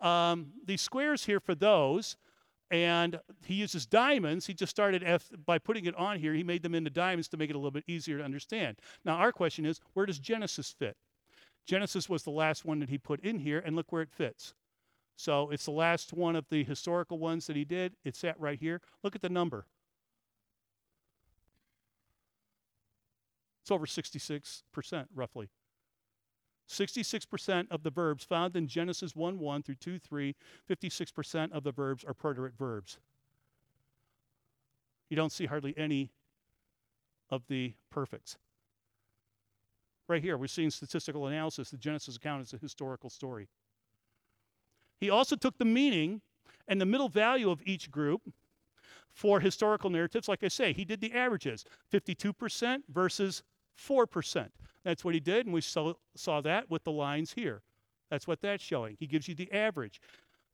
um, 0.00 0.52
these 0.64 0.80
squares 0.80 1.26
here 1.26 1.40
for 1.40 1.54
those, 1.54 2.16
and 2.70 3.20
he 3.44 3.54
uses 3.54 3.84
diamonds. 3.84 4.46
He 4.46 4.54
just 4.54 4.70
started 4.70 5.02
F, 5.04 5.30
by 5.44 5.58
putting 5.58 5.84
it 5.84 5.94
on 5.96 6.18
here. 6.18 6.32
He 6.32 6.42
made 6.42 6.62
them 6.62 6.74
into 6.74 6.88
diamonds 6.88 7.28
to 7.28 7.36
make 7.36 7.50
it 7.50 7.56
a 7.56 7.58
little 7.58 7.70
bit 7.70 7.84
easier 7.86 8.18
to 8.18 8.24
understand. 8.24 8.78
Now, 9.04 9.16
our 9.16 9.30
question 9.30 9.66
is 9.66 9.80
where 9.92 10.06
does 10.06 10.18
Genesis 10.18 10.74
fit? 10.78 10.96
Genesis 11.66 12.08
was 12.08 12.22
the 12.22 12.30
last 12.30 12.64
one 12.64 12.80
that 12.80 12.88
he 12.88 12.98
put 12.98 13.20
in 13.20 13.38
here, 13.38 13.62
and 13.64 13.76
look 13.76 13.92
where 13.92 14.02
it 14.02 14.10
fits. 14.10 14.54
So 15.16 15.50
it's 15.50 15.66
the 15.66 15.70
last 15.70 16.12
one 16.12 16.34
of 16.34 16.48
the 16.48 16.64
historical 16.64 17.18
ones 17.18 17.46
that 17.46 17.56
he 17.56 17.64
did. 17.64 17.94
It's 18.04 18.24
at 18.24 18.40
right 18.40 18.58
here. 18.58 18.80
Look 19.02 19.14
at 19.14 19.22
the 19.22 19.28
number. 19.28 19.66
It's 23.62 23.70
over 23.70 23.86
66%, 23.86 25.06
roughly. 25.14 25.48
66% 26.68 27.66
of 27.70 27.82
the 27.82 27.90
verbs 27.90 28.24
found 28.24 28.56
in 28.56 28.66
Genesis 28.66 29.14
1 29.14 29.38
1 29.38 29.62
through 29.62 29.74
2 29.76 29.98
3, 29.98 30.34
56% 30.68 31.52
of 31.52 31.64
the 31.64 31.72
verbs 31.72 32.04
are 32.04 32.14
preterite 32.14 32.56
verbs. 32.58 32.98
You 35.08 35.16
don't 35.16 35.32
see 35.32 35.46
hardly 35.46 35.74
any 35.76 36.10
of 37.30 37.42
the 37.48 37.74
perfects. 37.90 38.38
Right 40.08 40.22
here, 40.22 40.36
we're 40.36 40.46
seeing 40.46 40.70
statistical 40.70 41.26
analysis. 41.26 41.70
The 41.70 41.76
Genesis 41.76 42.16
account 42.16 42.42
is 42.42 42.52
a 42.54 42.58
historical 42.58 43.10
story. 43.10 43.48
He 44.98 45.10
also 45.10 45.36
took 45.36 45.58
the 45.58 45.64
meaning 45.64 46.20
and 46.68 46.80
the 46.80 46.86
middle 46.86 47.08
value 47.08 47.50
of 47.50 47.60
each 47.64 47.90
group 47.90 48.22
for 49.12 49.40
historical 49.40 49.90
narratives. 49.90 50.28
Like 50.28 50.42
I 50.42 50.48
say, 50.48 50.72
he 50.72 50.84
did 50.84 51.00
the 51.00 51.12
averages 51.12 51.64
52% 51.92 52.82
versus 52.88 53.42
4%. 53.78 54.48
That's 54.84 55.04
what 55.04 55.14
he 55.14 55.20
did, 55.20 55.46
and 55.46 55.54
we 55.54 55.60
saw, 55.60 55.94
saw 56.16 56.40
that 56.40 56.70
with 56.70 56.84
the 56.84 56.92
lines 56.92 57.32
here. 57.34 57.62
That's 58.10 58.26
what 58.26 58.40
that's 58.40 58.62
showing. 58.62 58.96
He 58.98 59.06
gives 59.06 59.28
you 59.28 59.34
the 59.34 59.50
average. 59.52 60.00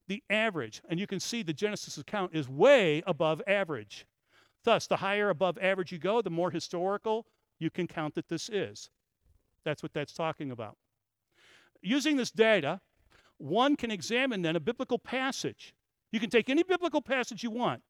The 0.06 0.22
average, 0.30 0.82
and 0.88 0.98
you 0.98 1.06
can 1.06 1.20
see 1.20 1.42
the 1.42 1.52
Genesis 1.52 1.98
account 1.98 2.34
is 2.34 2.48
way 2.48 3.02
above 3.06 3.42
average. 3.46 4.06
Thus, 4.64 4.86
the 4.86 4.96
higher 4.96 5.30
above 5.30 5.58
average 5.58 5.92
you 5.92 5.98
go, 5.98 6.22
the 6.22 6.30
more 6.30 6.50
historical 6.50 7.26
you 7.58 7.70
can 7.70 7.86
count 7.86 8.14
that 8.14 8.28
this 8.28 8.48
is. 8.48 8.90
That's 9.64 9.82
what 9.82 9.92
that's 9.92 10.12
talking 10.12 10.50
about. 10.50 10.76
Using 11.82 12.16
this 12.16 12.30
data, 12.30 12.80
one 13.38 13.76
can 13.76 13.90
examine 13.90 14.42
then 14.42 14.56
a 14.56 14.60
biblical 14.60 14.98
passage. 14.98 15.74
You 16.10 16.20
can 16.20 16.30
take 16.30 16.48
any 16.48 16.62
biblical 16.62 17.02
passage 17.02 17.42
you 17.42 17.50
want 17.50 17.82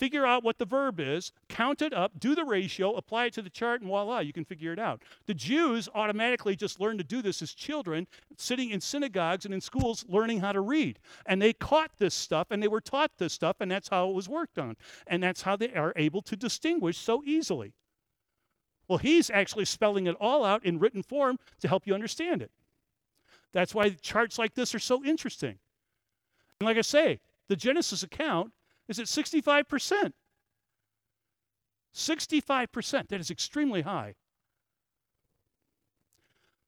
figure 0.00 0.24
out 0.24 0.42
what 0.42 0.56
the 0.56 0.64
verb 0.64 0.98
is, 0.98 1.30
count 1.50 1.82
it 1.82 1.92
up, 1.92 2.18
do 2.18 2.34
the 2.34 2.44
ratio, 2.44 2.94
apply 2.94 3.26
it 3.26 3.34
to 3.34 3.42
the 3.42 3.50
chart, 3.50 3.82
and 3.82 3.88
voila, 3.90 4.20
you 4.20 4.32
can 4.32 4.46
figure 4.46 4.72
it 4.72 4.78
out. 4.78 5.02
The 5.26 5.34
Jews 5.34 5.90
automatically 5.94 6.56
just 6.56 6.80
learned 6.80 7.00
to 7.00 7.04
do 7.04 7.20
this 7.20 7.42
as 7.42 7.52
children, 7.52 8.06
sitting 8.38 8.70
in 8.70 8.80
synagogues 8.80 9.44
and 9.44 9.52
in 9.52 9.60
schools 9.60 10.06
learning 10.08 10.40
how 10.40 10.52
to 10.52 10.62
read. 10.62 10.98
And 11.26 11.40
they 11.40 11.52
caught 11.52 11.90
this 11.98 12.14
stuff 12.14 12.46
and 12.50 12.62
they 12.62 12.68
were 12.68 12.80
taught 12.80 13.10
this 13.18 13.34
stuff, 13.34 13.56
and 13.60 13.70
that's 13.70 13.88
how 13.88 14.08
it 14.08 14.14
was 14.14 14.26
worked 14.26 14.58
on. 14.58 14.76
And 15.06 15.22
that's 15.22 15.42
how 15.42 15.54
they 15.54 15.74
are 15.74 15.92
able 15.96 16.22
to 16.22 16.34
distinguish 16.34 16.96
so 16.96 17.22
easily. 17.26 17.74
Well, 18.88 18.98
he's 18.98 19.28
actually 19.28 19.66
spelling 19.66 20.06
it 20.06 20.16
all 20.18 20.46
out 20.46 20.64
in 20.64 20.78
written 20.78 21.02
form 21.02 21.38
to 21.60 21.68
help 21.68 21.86
you 21.86 21.92
understand 21.92 22.40
it. 22.40 22.50
That's 23.52 23.74
why 23.74 23.90
charts 23.90 24.38
like 24.38 24.54
this 24.54 24.74
are 24.74 24.78
so 24.78 25.04
interesting. 25.04 25.58
And 26.58 26.66
like 26.66 26.78
I 26.78 26.80
say, 26.80 27.20
the 27.48 27.56
Genesis 27.56 28.02
account 28.02 28.52
is 28.90 28.98
at 28.98 29.06
65%. 29.06 30.12
65%. 31.94 33.08
That 33.08 33.20
is 33.20 33.30
extremely 33.30 33.82
high. 33.82 34.14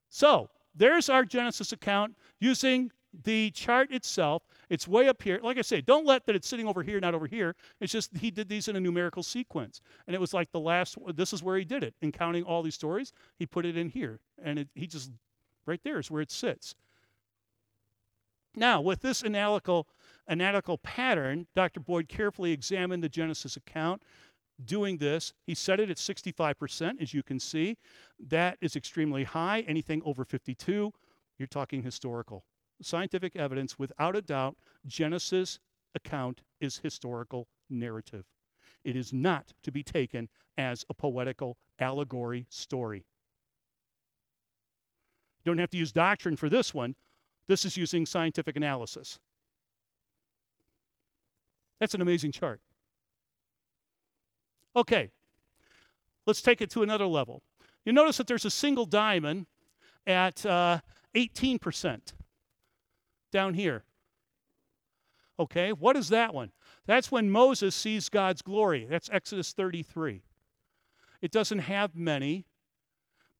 So, 0.09 0.49
there's 0.75 1.09
our 1.09 1.25
Genesis 1.25 1.73
account 1.73 2.17
using 2.39 2.91
the 3.25 3.51
chart 3.51 3.93
itself. 3.93 4.43
It's 4.71 4.89
way 4.89 5.09
up 5.09 5.23
here. 5.23 5.39
Like 5.43 5.59
I 5.59 5.63
say, 5.63 5.83
don't 5.83 6.07
let 6.07 6.25
that 6.27 6.35
it's 6.35 6.49
sitting 6.49 6.67
over 6.67 6.83
here, 6.83 6.99
not 7.01 7.15
over 7.15 7.27
here. 7.27 7.55
It's 7.81 7.93
just 7.93 8.17
he 8.17 8.31
did 8.31 8.49
these 8.49 8.69
in 8.69 8.77
a 8.77 8.81
numerical 8.81 9.23
sequence. 9.23 9.83
And 10.07 10.15
it 10.15 10.21
was 10.21 10.33
like 10.33 10.51
the 10.51 10.61
last, 10.61 10.97
this 11.15 11.33
is 11.33 11.43
where 11.43 11.59
he 11.59 11.65
did 11.65 11.83
it. 11.83 11.95
In 12.01 12.13
counting 12.13 12.43
all 12.45 12.63
these 12.63 12.75
stories, 12.75 13.13
he 13.39 13.45
put 13.45 13.67
it 13.67 13.77
in 13.77 13.89
here. 13.89 14.21
And 14.43 14.61
it, 14.61 14.69
he 14.75 14.87
just, 14.87 15.11
right 15.67 15.81
there 15.85 15.99
is 15.99 16.11
where 16.11 16.23
it 16.23 16.31
sits. 16.31 16.75
Now, 18.55 18.81
with 18.81 19.01
this 19.01 19.25
analytical 19.25 19.89
analytical 20.29 20.79
pattern, 20.79 21.47
Dr. 21.55 21.81
Boyd 21.81 22.09
carefully 22.09 22.53
examined 22.53 23.03
the 23.03 23.09
Genesis 23.09 23.57
account. 23.57 24.03
Doing 24.65 24.99
this, 24.99 25.33
he 25.45 25.55
set 25.55 25.81
it 25.81 25.91
at 25.91 25.97
65%, 25.97 27.01
as 27.01 27.13
you 27.13 27.23
can 27.23 27.41
see. 27.41 27.79
That 28.21 28.59
is 28.61 28.77
extremely 28.77 29.25
high. 29.25 29.61
Anything 29.63 30.03
over 30.05 30.25
52, 30.25 30.93
you're 31.39 31.47
talking 31.47 31.83
historical. 31.83 32.45
Scientific 32.81 33.35
evidence, 33.37 33.79
without 33.79 34.17
a 34.17 34.23
doubt, 34.23 34.57
Genesis 34.87 35.59
account 35.95 36.43
is 36.61 36.79
historical 36.79 37.49
narrative. 37.71 38.25
It 38.85 38.97
is 38.97 39.13
not 39.13 39.53
to 39.63 39.73
be 39.73 39.83
taken 39.83 40.29
as 40.57 40.85
a 40.91 40.95
poetical 40.95 41.57
allegory 41.79 42.47
story. 42.49 43.05
You 45.45 45.51
don't 45.51 45.59
have 45.59 45.71
to 45.71 45.79
use 45.79 45.93
doctrine 45.93 46.37
for 46.37 46.49
this 46.49 46.73
one. 46.73 46.95
This 47.49 47.65
is 47.65 47.77
using 47.77 48.07
scientific 48.07 48.57
analysis. 48.57 49.19
That's 51.83 51.95
an 51.95 52.01
amazing 52.01 52.31
chart. 52.31 52.61
Okay, 54.77 55.11
let's 56.27 56.41
take 56.41 56.61
it 56.61 56.71
to 56.71 56.85
another 56.85 57.07
level. 57.07 57.43
You 57.85 57.93
notice 57.93 58.19
that 58.19 58.29
there's 58.29 58.45
a 58.45 58.53
single 58.53 58.87
diamond 58.87 59.47
at 60.07 60.47
uh, 60.47 60.79
18% 61.17 62.13
down 63.33 63.55
here. 63.55 63.83
Okay, 65.41 65.73
what 65.73 65.97
is 65.97 66.09
that 66.11 66.33
one? 66.33 66.53
That's 66.87 67.11
when 67.11 67.29
Moses 67.33 67.75
sees 67.75 68.09
God's 68.09 68.43
glory. 68.43 68.87
That's 68.89 69.11
Exodus 69.11 69.53
33. 69.53 70.23
It 71.21 71.33
doesn't 71.33 71.59
have 71.59 71.97
many, 71.97 72.47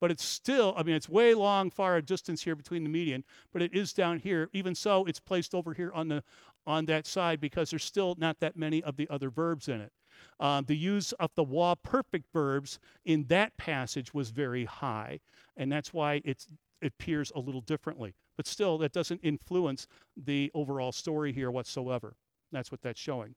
but 0.01 0.11
it's 0.11 0.25
still, 0.25 0.73
I 0.75 0.83
mean, 0.83 0.95
it's 0.95 1.07
way 1.07 1.33
long, 1.33 1.69
far 1.69 1.95
a 1.95 2.01
distance 2.01 2.43
here 2.43 2.57
between 2.57 2.83
the 2.83 2.89
median, 2.89 3.23
but 3.53 3.61
it 3.61 3.73
is 3.73 3.93
down 3.93 4.19
here. 4.19 4.49
Even 4.51 4.75
so, 4.75 5.05
it's 5.05 5.21
placed 5.21 5.55
over 5.55 5.73
here 5.73 5.93
on 5.93 6.09
the 6.09 6.25
on 6.65 6.85
that 6.85 7.05
side 7.05 7.39
because 7.39 7.69
there's 7.69 7.83
still 7.83 8.15
not 8.17 8.39
that 8.39 8.55
many 8.55 8.81
of 8.83 8.95
the 8.97 9.07
other 9.09 9.29
verbs 9.29 9.67
in 9.67 9.81
it. 9.81 9.91
Um, 10.39 10.65
the 10.65 10.77
use 10.77 11.11
of 11.13 11.31
the 11.35 11.43
wa 11.43 11.75
perfect 11.75 12.31
verbs 12.33 12.79
in 13.05 13.25
that 13.25 13.55
passage 13.57 14.13
was 14.13 14.29
very 14.29 14.65
high, 14.65 15.19
and 15.57 15.71
that's 15.71 15.93
why 15.93 16.21
it 16.23 16.45
appears 16.81 17.31
a 17.35 17.39
little 17.39 17.61
differently. 17.61 18.13
But 18.35 18.47
still, 18.47 18.77
that 18.79 18.93
doesn't 18.93 19.19
influence 19.21 19.87
the 20.17 20.51
overall 20.53 20.91
story 20.91 21.33
here 21.33 21.51
whatsoever. 21.51 22.15
That's 22.51 22.71
what 22.71 22.81
that's 22.81 22.99
showing. 22.99 23.35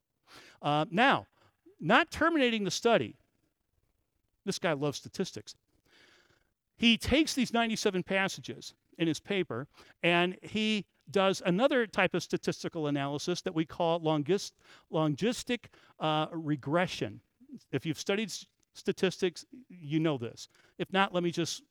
Uh, 0.63 0.87
now, 0.91 1.27
not 1.81 2.11
terminating 2.11 2.65
the 2.65 2.71
study. 2.71 3.17
This 4.45 4.59
guy 4.59 4.73
loves 4.73 4.99
statistics. 4.99 5.55
He 6.77 6.97
takes 6.97 7.35
these 7.35 7.53
97 7.53 8.03
passages 8.03 8.75
in 8.99 9.09
his 9.09 9.21
paper 9.21 9.67
and 10.03 10.37
he 10.43 10.85
does 11.11 11.43
another 11.45 11.87
type 11.87 12.15
of 12.15 12.23
statistical 12.23 12.87
analysis 12.87 13.43
that 13.43 13.55
we 13.55 13.65
call 13.65 14.01
longist, 14.01 14.53
logistic 14.93 15.67
uh, 16.01 16.27
regression. 16.33 17.21
If 17.73 17.87
you've 17.87 18.01
studied 18.01 18.33
statistics, 18.75 19.45
you 19.69 20.01
know 20.01 20.19
this. 20.19 20.49
If 20.79 20.93
not, 20.93 21.15
let 21.15 21.23
me 21.23 21.31
just 21.31 21.63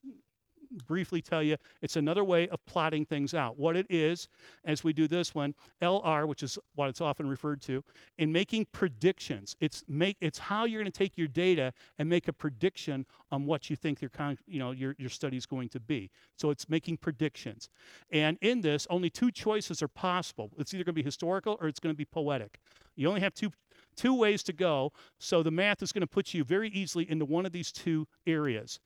briefly 0.87 1.21
tell 1.21 1.43
you 1.43 1.57
it's 1.81 1.95
another 1.95 2.23
way 2.23 2.47
of 2.49 2.63
plotting 2.65 3.05
things 3.05 3.33
out. 3.33 3.57
What 3.57 3.75
it 3.75 3.85
is, 3.89 4.27
as 4.63 4.83
we 4.83 4.93
do 4.93 5.07
this 5.07 5.35
one, 5.35 5.55
LR, 5.81 6.27
which 6.27 6.43
is 6.43 6.57
what 6.75 6.89
it's 6.89 7.01
often 7.01 7.27
referred 7.27 7.61
to, 7.63 7.83
in 8.17 8.31
making 8.31 8.67
predictions. 8.71 9.55
It's 9.59 9.83
make 9.87 10.17
it's 10.21 10.39
how 10.39 10.65
you're 10.65 10.81
going 10.81 10.91
to 10.91 10.97
take 10.97 11.17
your 11.17 11.27
data 11.27 11.73
and 11.97 12.09
make 12.09 12.27
a 12.27 12.33
prediction 12.33 13.05
on 13.31 13.45
what 13.45 13.69
you 13.69 13.75
think 13.75 14.01
your 14.01 14.09
con, 14.09 14.37
you 14.47 14.59
know 14.59 14.71
your 14.71 14.95
your 14.97 15.09
study 15.09 15.37
is 15.37 15.45
going 15.45 15.69
to 15.69 15.79
be. 15.79 16.09
So 16.35 16.49
it's 16.49 16.69
making 16.69 16.97
predictions. 16.97 17.69
And 18.11 18.37
in 18.41 18.61
this, 18.61 18.87
only 18.89 19.09
two 19.09 19.31
choices 19.31 19.81
are 19.81 19.87
possible. 19.87 20.51
It's 20.57 20.73
either 20.73 20.83
going 20.83 20.95
to 20.95 21.01
be 21.01 21.03
historical 21.03 21.57
or 21.59 21.67
it's 21.67 21.79
going 21.79 21.93
to 21.93 21.97
be 21.97 22.05
poetic. 22.05 22.59
You 22.95 23.07
only 23.07 23.21
have 23.21 23.33
two 23.33 23.51
two 23.95 24.13
ways 24.13 24.43
to 24.43 24.53
go. 24.53 24.91
So 25.19 25.43
the 25.43 25.51
math 25.51 25.81
is 25.81 25.91
going 25.91 26.01
to 26.01 26.07
put 26.07 26.33
you 26.33 26.43
very 26.43 26.69
easily 26.69 27.09
into 27.09 27.25
one 27.25 27.45
of 27.45 27.51
these 27.51 27.71
two 27.71 28.07
areas. 28.27 28.79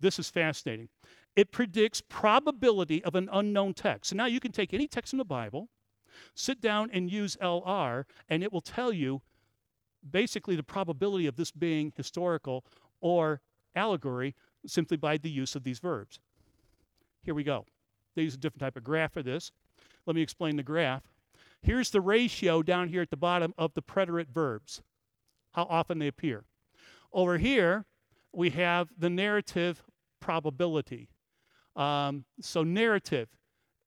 This 0.00 0.18
is 0.18 0.30
fascinating. 0.30 0.88
It 1.38 1.52
predicts 1.52 2.02
probability 2.08 3.04
of 3.04 3.14
an 3.14 3.28
unknown 3.32 3.72
text. 3.72 4.10
So 4.10 4.16
now 4.16 4.26
you 4.26 4.40
can 4.40 4.50
take 4.50 4.74
any 4.74 4.88
text 4.88 5.12
in 5.12 5.18
the 5.18 5.24
Bible, 5.24 5.68
sit 6.34 6.60
down 6.60 6.90
and 6.92 7.08
use 7.08 7.36
LR, 7.40 8.06
and 8.28 8.42
it 8.42 8.52
will 8.52 8.60
tell 8.60 8.92
you 8.92 9.22
basically 10.10 10.56
the 10.56 10.64
probability 10.64 11.28
of 11.28 11.36
this 11.36 11.52
being 11.52 11.92
historical 11.96 12.64
or 13.00 13.40
allegory 13.76 14.34
simply 14.66 14.96
by 14.96 15.16
the 15.16 15.30
use 15.30 15.54
of 15.54 15.62
these 15.62 15.78
verbs. 15.78 16.18
Here 17.22 17.36
we 17.36 17.44
go. 17.44 17.66
They 18.16 18.22
use 18.22 18.34
a 18.34 18.38
different 18.38 18.62
type 18.62 18.76
of 18.76 18.82
graph 18.82 19.12
for 19.12 19.22
this. 19.22 19.52
Let 20.06 20.16
me 20.16 20.22
explain 20.22 20.56
the 20.56 20.64
graph. 20.64 21.04
Here's 21.62 21.90
the 21.90 22.00
ratio 22.00 22.64
down 22.64 22.88
here 22.88 23.02
at 23.02 23.10
the 23.10 23.16
bottom 23.16 23.54
of 23.56 23.74
the 23.74 23.82
preterite 23.82 24.30
verbs, 24.34 24.82
how 25.52 25.68
often 25.70 26.00
they 26.00 26.08
appear. 26.08 26.46
Over 27.12 27.38
here, 27.38 27.84
we 28.32 28.50
have 28.50 28.88
the 28.98 29.08
narrative 29.08 29.84
probability. 30.18 31.10
Um, 31.76 32.24
so 32.40 32.62
narrative 32.62 33.28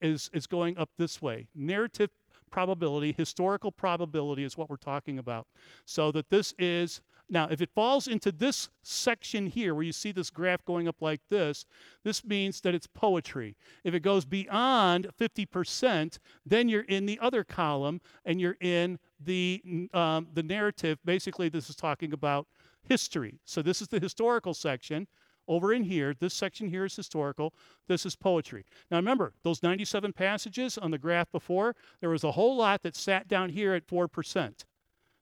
is, 0.01 0.29
is 0.33 0.47
going 0.47 0.77
up 0.77 0.89
this 0.97 1.21
way. 1.21 1.47
Narrative 1.55 2.09
probability, 2.51 3.13
historical 3.17 3.71
probability 3.71 4.43
is 4.43 4.57
what 4.57 4.69
we're 4.69 4.75
talking 4.75 5.17
about. 5.19 5.47
So 5.85 6.11
that 6.11 6.29
this 6.29 6.53
is 6.59 7.01
now, 7.31 7.47
if 7.49 7.61
it 7.61 7.69
falls 7.73 8.09
into 8.09 8.29
this 8.29 8.69
section 8.83 9.47
here 9.47 9.73
where 9.73 9.85
you 9.85 9.93
see 9.93 10.11
this 10.11 10.29
graph 10.29 10.65
going 10.65 10.89
up 10.89 11.01
like 11.01 11.21
this, 11.29 11.65
this 12.03 12.25
means 12.25 12.59
that 12.61 12.75
it's 12.75 12.87
poetry. 12.87 13.55
If 13.85 13.93
it 13.93 14.01
goes 14.01 14.25
beyond 14.25 15.07
50%, 15.17 16.19
then 16.45 16.67
you're 16.67 16.81
in 16.81 17.05
the 17.05 17.17
other 17.21 17.45
column 17.45 18.01
and 18.25 18.41
you're 18.41 18.57
in 18.59 18.99
the, 19.17 19.63
um, 19.93 20.27
the 20.33 20.43
narrative. 20.43 20.99
Basically, 21.05 21.47
this 21.47 21.69
is 21.69 21.75
talking 21.77 22.11
about 22.11 22.47
history. 22.83 23.39
So 23.45 23.61
this 23.61 23.81
is 23.81 23.87
the 23.87 23.99
historical 23.99 24.53
section. 24.53 25.07
Over 25.51 25.73
in 25.73 25.83
here, 25.83 26.15
this 26.17 26.33
section 26.33 26.69
here 26.69 26.85
is 26.85 26.95
historical. 26.95 27.53
This 27.89 28.05
is 28.05 28.15
poetry. 28.15 28.63
Now 28.89 28.95
remember, 28.95 29.33
those 29.43 29.61
97 29.61 30.13
passages 30.13 30.77
on 30.77 30.91
the 30.91 30.97
graph 30.97 31.29
before, 31.29 31.75
there 31.99 32.09
was 32.09 32.23
a 32.23 32.31
whole 32.31 32.55
lot 32.55 32.83
that 32.83 32.95
sat 32.95 33.27
down 33.27 33.49
here 33.49 33.73
at 33.73 33.85
4%. 33.85 34.63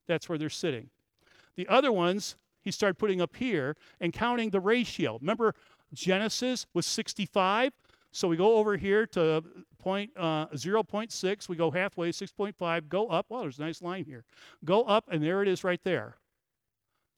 That's 0.06 0.28
where 0.28 0.38
they're 0.38 0.48
sitting. 0.48 0.90
The 1.56 1.66
other 1.66 1.90
ones, 1.90 2.36
he 2.62 2.70
started 2.70 2.96
putting 2.96 3.20
up 3.20 3.34
here 3.34 3.76
and 4.00 4.12
counting 4.12 4.50
the 4.50 4.60
ratio. 4.60 5.18
Remember, 5.20 5.52
Genesis 5.92 6.64
was 6.74 6.86
65. 6.86 7.72
So 8.12 8.28
we 8.28 8.36
go 8.36 8.54
over 8.54 8.76
here 8.76 9.06
to 9.06 9.42
point, 9.80 10.12
uh, 10.16 10.46
0.6. 10.54 11.48
We 11.48 11.56
go 11.56 11.72
halfway, 11.72 12.12
6.5. 12.12 12.88
Go 12.88 13.08
up. 13.08 13.26
Well, 13.30 13.42
there's 13.42 13.58
a 13.58 13.62
nice 13.62 13.82
line 13.82 14.04
here. 14.04 14.24
Go 14.64 14.84
up, 14.84 15.08
and 15.10 15.24
there 15.24 15.42
it 15.42 15.48
is 15.48 15.64
right 15.64 15.80
there. 15.82 16.18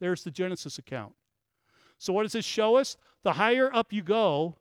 There's 0.01 0.25
the 0.25 0.31
Genesis 0.31 0.79
account. 0.79 1.13
So 2.03 2.13
what 2.13 2.25
does 2.25 2.33
this 2.33 2.45
show 2.45 2.75
us? 2.75 2.97
The 3.23 3.35
higher 3.35 3.73
up 3.73 3.93
you 3.93 4.03
go 4.03 4.57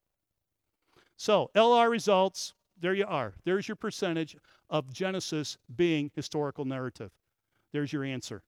So 1.16 1.50
LR 1.54 1.90
results, 1.90 2.54
there 2.78 2.94
you 2.94 3.04
are. 3.06 3.34
There's 3.44 3.68
your 3.68 3.76
percentage 3.76 4.36
of 4.70 4.92
Genesis 4.92 5.58
being 5.76 6.10
historical 6.14 6.64
narrative. 6.64 7.10
There's 7.72 7.92
your 7.92 8.04
answer. 8.04 8.42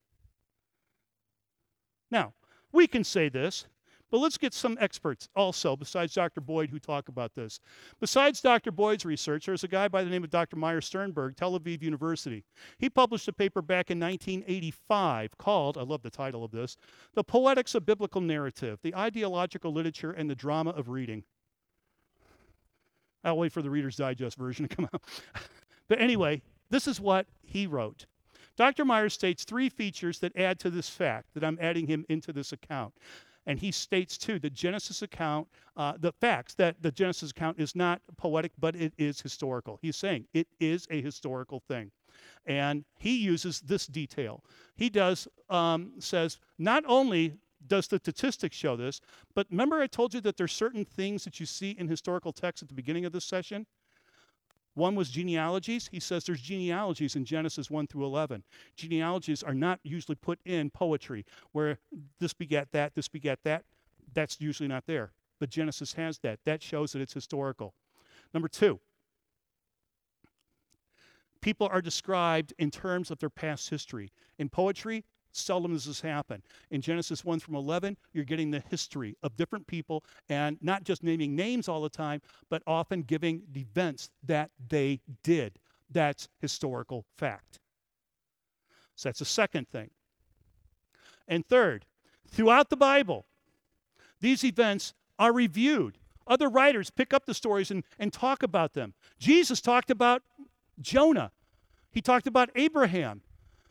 Now, 2.11 2.35
we 2.73 2.87
can 2.87 3.05
say 3.05 3.29
this 3.29 3.67
but 4.13 4.19
let's 4.19 4.37
get 4.37 4.53
some 4.53 4.77
experts 4.79 5.31
also, 5.35 5.75
besides 5.75 6.13
Dr. 6.13 6.43
Boyd, 6.43 6.69
who 6.69 6.79
talk 6.79 7.09
about 7.09 7.35
this. 7.35 7.61
Besides 7.99 8.43
Dr. 8.43 8.71
Boyd's 8.71 9.07
research, 9.07 9.47
there's 9.47 9.65
a 9.65 9.69
guy 9.69 9.89
by 9.89 10.05
the 10.05 10.11
name 10.11 10.23
of 10.23 10.29
Dr. 10.29 10.57
Meir 10.57 10.83
Sternberg, 10.83 11.35
Tel 11.35 11.59
Aviv 11.59 11.83
University. 11.83 12.45
He 12.77 12.91
published 12.91 13.27
a 13.29 13.33
paper 13.33 13.63
back 13.63 13.91
in 13.91 13.99
1985 13.99 15.39
called, 15.39 15.79
I 15.79 15.83
love 15.83 16.03
the 16.03 16.11
title 16.11 16.45
of 16.45 16.51
this, 16.51 16.77
The 17.15 17.25
Poetics 17.25 17.75
of 17.75 17.87
Biblical 17.87 18.21
Narrative, 18.21 18.79
the 18.83 18.95
Ideological 18.95 19.73
Literature 19.73 20.13
and 20.13 20.29
the 20.29 20.35
Drama 20.35 20.71
of 20.71 20.91
Reading. 20.91 21.25
I'll 23.25 23.39
wait 23.39 23.53
for 23.53 23.63
the 23.63 23.71
Reader's 23.71 23.97
Digest 23.97 24.37
version 24.37 24.69
to 24.69 24.77
come 24.77 24.91
out. 24.93 25.03
but 25.89 26.03
anyway, 26.03 26.43
this 26.69 26.87
is 26.87 27.01
what 27.01 27.27
he 27.43 27.67
wrote. 27.67 28.05
Dr. 28.57 28.85
Meir 28.85 29.09
states 29.09 29.45
three 29.45 29.69
features 29.69 30.19
that 30.21 30.37
add 30.37 30.59
to 30.61 30.71
this 30.71 30.89
fact 30.89 31.35
that 31.35 31.45
I'm 31.45 31.59
adding 31.61 31.87
him 31.87 32.05
into 32.09 32.33
this 32.33 32.53
account. 32.53 32.95
And 33.47 33.59
he 33.59 33.73
states 33.73 34.17
too 34.17 34.39
the 34.39 34.51
Genesis 34.51 35.03
account, 35.03 35.49
uh, 35.77 35.95
the 35.99 36.13
facts 36.13 36.55
that 36.55 36.81
the 36.81 36.93
Genesis 36.93 37.33
account 37.33 37.59
is 37.59 37.75
not 37.75 38.01
poetic, 38.17 38.53
but 38.59 38.77
it 38.77 38.93
is 38.99 39.21
historical. 39.21 39.79
He's 39.83 39.97
saying 39.97 40.27
it 40.33 40.47
is 40.61 40.87
a 40.91 41.03
historical 41.03 41.61
thing. 41.61 41.91
And 42.47 42.85
he 42.99 43.17
uses 43.17 43.61
this 43.61 43.87
detail. 43.87 44.45
He 44.77 44.91
does, 44.91 45.27
um, 45.51 45.93
says, 45.99 46.39
not 46.59 46.85
only 46.87 47.35
does 47.67 47.89
the 47.89 47.99
statistics 47.99 48.57
show 48.57 48.77
this, 48.77 49.01
but 49.35 49.47
remember 49.51 49.81
I 49.81 49.87
told 49.87 50.15
you 50.15 50.21
that 50.23 50.37
there's 50.37 50.53
certain 50.53 50.85
things 50.85 51.25
that 51.25 51.41
you 51.41 51.47
see 51.47 51.73
in 51.73 51.89
historical 51.89 52.33
texts 52.33 52.63
at 52.63 52.69
the 52.69 52.75
beginning 52.75 53.05
of 53.05 53.13
this 53.13 53.25
session? 53.25 53.67
One 54.75 54.95
was 54.95 55.11
genealogies. 55.11 55.89
He 55.93 56.01
says 56.01 56.25
there's 56.25 56.41
genealogies 56.41 57.17
in 57.17 57.25
Genesis 57.25 57.71
1 57.71 57.89
through 57.89 58.07
11. 58.07 58.43
Genealogies 58.77 59.43
are 59.43 59.55
not 59.55 59.81
usually 59.83 60.15
put 60.15 60.39
in 60.45 60.71
poetry 60.71 61.27
where 61.53 61.79
this 62.21 62.33
begat 62.33 62.73
that, 62.73 62.95
this 62.95 63.09
begat 63.09 63.41
that. 63.45 63.65
That's 64.15 64.41
usually 64.41 64.69
not 64.69 64.85
there. 64.87 65.13
But 65.39 65.51
Genesis 65.51 65.93
has 65.95 66.19
that. 66.21 66.39
That 66.45 66.63
shows 66.63 66.93
that 66.93 67.03
it's 67.03 67.13
historical. 67.13 67.75
Number 68.33 68.49
two, 68.49 68.81
people 71.43 71.69
are 71.71 71.83
described 71.83 72.55
in 72.59 72.71
terms 72.71 73.11
of 73.11 73.19
their 73.19 73.31
past 73.31 73.69
history. 73.69 74.11
In 74.39 74.49
poetry, 74.49 75.05
Seldom 75.33 75.73
does 75.73 75.87
this 75.87 76.01
happen. 76.01 76.43
In 76.71 76.81
Genesis 76.81 77.25
1 77.25 77.41
from 77.41 77.55
11, 77.55 77.97
you're 78.13 78.25
getting 78.25 78.51
the 78.51 78.63
history 78.71 79.17
of 79.23 79.35
different 79.37 79.67
people 79.67 80.05
and 80.29 80.59
not 80.61 80.85
just 80.85 81.03
naming 81.03 81.35
names 81.35 81.69
all 81.69 81.83
the 81.83 81.89
time, 81.89 82.21
but 82.51 82.63
often 82.67 83.03
giving 83.03 83.43
events 83.57 84.11
that 84.25 84.51
they 84.69 85.01
did. 85.23 85.59
That's 85.91 86.29
historical 86.41 87.07
fact. 87.17 87.61
So 88.95 89.09
that's 89.09 89.21
the 89.21 89.25
second 89.25 89.69
thing. 89.71 89.91
And 91.27 91.47
third, 91.47 91.87
throughout 92.29 92.69
the 92.69 92.77
Bible, 92.77 93.25
these 94.21 94.45
events 94.45 94.95
are 95.19 95.33
reviewed. 95.33 95.99
Other 96.27 96.49
writers 96.49 96.91
pick 96.91 97.13
up 97.13 97.27
the 97.27 97.35
stories 97.35 97.71
and, 97.71 97.85
and 97.99 98.13
talk 98.13 98.43
about 98.43 98.75
them. 98.75 98.95
Jesus 99.19 99.61
talked 99.61 99.91
about 99.91 100.23
Jonah, 100.81 101.33
he 101.91 102.01
talked 102.01 102.27
about 102.27 102.51
Abraham, 102.55 103.23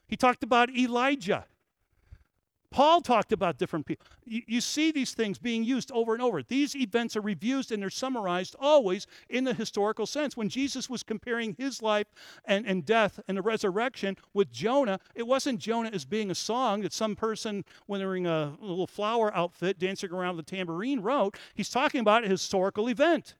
he 0.07 0.15
talked 0.15 0.43
about 0.43 0.75
Elijah. 0.75 1.45
Paul 2.71 3.01
talked 3.01 3.33
about 3.33 3.57
different 3.57 3.85
people. 3.85 4.07
You, 4.25 4.41
you, 4.47 4.61
see 4.61 4.91
these 4.91 5.13
things 5.13 5.37
being 5.37 5.63
used 5.63 5.91
over 5.91 6.13
and 6.13 6.21
over. 6.21 6.41
These 6.41 6.73
events 6.75 7.17
are 7.17 7.21
reviewed 7.21 7.51
and 7.69 7.83
they're 7.83 7.89
summarized 7.89 8.55
always 8.59 9.07
in 9.29 9.43
the 9.43 9.53
historical 9.53 10.05
sense. 10.05 10.37
When 10.37 10.47
Jesus 10.47 10.89
was 10.89 11.03
comparing 11.03 11.53
his 11.59 11.81
life 11.81 12.07
and, 12.45 12.65
and 12.65 12.85
death 12.85 13.19
and 13.27 13.37
the 13.37 13.41
resurrection 13.41 14.15
with 14.33 14.51
Jonah, 14.51 14.99
it 15.15 15.27
wasn't 15.27 15.59
Jonah 15.59 15.89
as 15.91 16.05
being 16.05 16.31
a 16.31 16.35
song 16.35 16.81
that 16.81 16.93
some 16.93 17.13
person 17.13 17.65
wearing 17.87 18.25
a 18.25 18.53
little 18.61 18.87
flower 18.87 19.35
outfit 19.35 19.77
dancing 19.77 20.11
around 20.11 20.37
the 20.37 20.43
tambourine 20.43 21.01
wrote. 21.01 21.37
He's 21.53 21.69
talking 21.69 21.99
about 21.99 22.23
a 22.23 22.29
historical 22.29 22.87
event. 22.87 23.35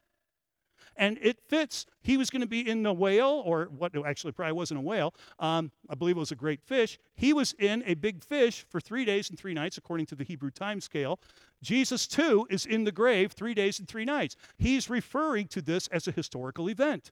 And 0.97 1.17
it 1.21 1.39
fits. 1.47 1.85
He 2.01 2.17
was 2.17 2.29
going 2.29 2.41
to 2.41 2.47
be 2.47 2.67
in 2.67 2.83
the 2.83 2.93
whale, 2.93 3.41
or 3.45 3.65
what 3.65 3.93
actually 4.05 4.33
probably 4.33 4.53
wasn't 4.53 4.79
a 4.79 4.83
whale. 4.83 5.13
Um, 5.39 5.71
I 5.89 5.95
believe 5.95 6.17
it 6.17 6.19
was 6.19 6.31
a 6.31 6.35
great 6.35 6.61
fish. 6.61 6.99
He 7.15 7.33
was 7.33 7.53
in 7.59 7.83
a 7.85 7.93
big 7.93 8.23
fish 8.23 8.65
for 8.69 8.79
three 8.79 9.05
days 9.05 9.29
and 9.29 9.39
three 9.39 9.53
nights, 9.53 9.77
according 9.77 10.05
to 10.07 10.15
the 10.15 10.23
Hebrew 10.23 10.51
time 10.51 10.81
scale. 10.81 11.19
Jesus, 11.61 12.07
too, 12.07 12.47
is 12.49 12.65
in 12.65 12.83
the 12.83 12.91
grave 12.91 13.31
three 13.31 13.53
days 13.53 13.79
and 13.79 13.87
three 13.87 14.05
nights. 14.05 14.35
He's 14.57 14.89
referring 14.89 15.47
to 15.49 15.61
this 15.61 15.87
as 15.87 16.07
a 16.07 16.11
historical 16.11 16.69
event. 16.69 17.11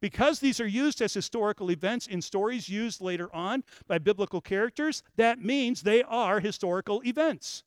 Because 0.00 0.40
these 0.40 0.60
are 0.60 0.66
used 0.66 1.02
as 1.02 1.14
historical 1.14 1.70
events 1.70 2.06
in 2.06 2.22
stories 2.22 2.68
used 2.68 3.00
later 3.00 3.34
on 3.34 3.64
by 3.86 3.98
biblical 3.98 4.40
characters, 4.40 5.02
that 5.16 5.40
means 5.40 5.82
they 5.82 6.02
are 6.02 6.40
historical 6.40 7.02
events. 7.04 7.64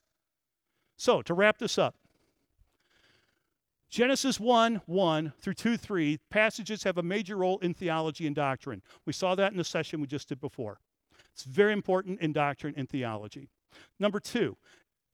So, 0.97 1.21
to 1.21 1.33
wrap 1.33 1.59
this 1.59 1.77
up, 1.77 1.95
Genesis 3.89 4.39
1 4.39 4.81
1 4.85 5.33
through 5.39 5.53
2 5.53 5.77
3 5.77 6.19
passages 6.29 6.83
have 6.83 6.97
a 6.97 7.03
major 7.03 7.37
role 7.37 7.57
in 7.59 7.73
theology 7.73 8.27
and 8.27 8.35
doctrine. 8.35 8.81
We 9.05 9.13
saw 9.13 9.35
that 9.35 9.51
in 9.51 9.57
the 9.57 9.63
session 9.63 10.01
we 10.01 10.07
just 10.07 10.29
did 10.29 10.41
before. 10.41 10.79
It's 11.33 11.43
very 11.43 11.73
important 11.73 12.19
in 12.19 12.33
doctrine 12.33 12.73
and 12.75 12.89
theology. 12.89 13.49
Number 13.99 14.19
two, 14.19 14.57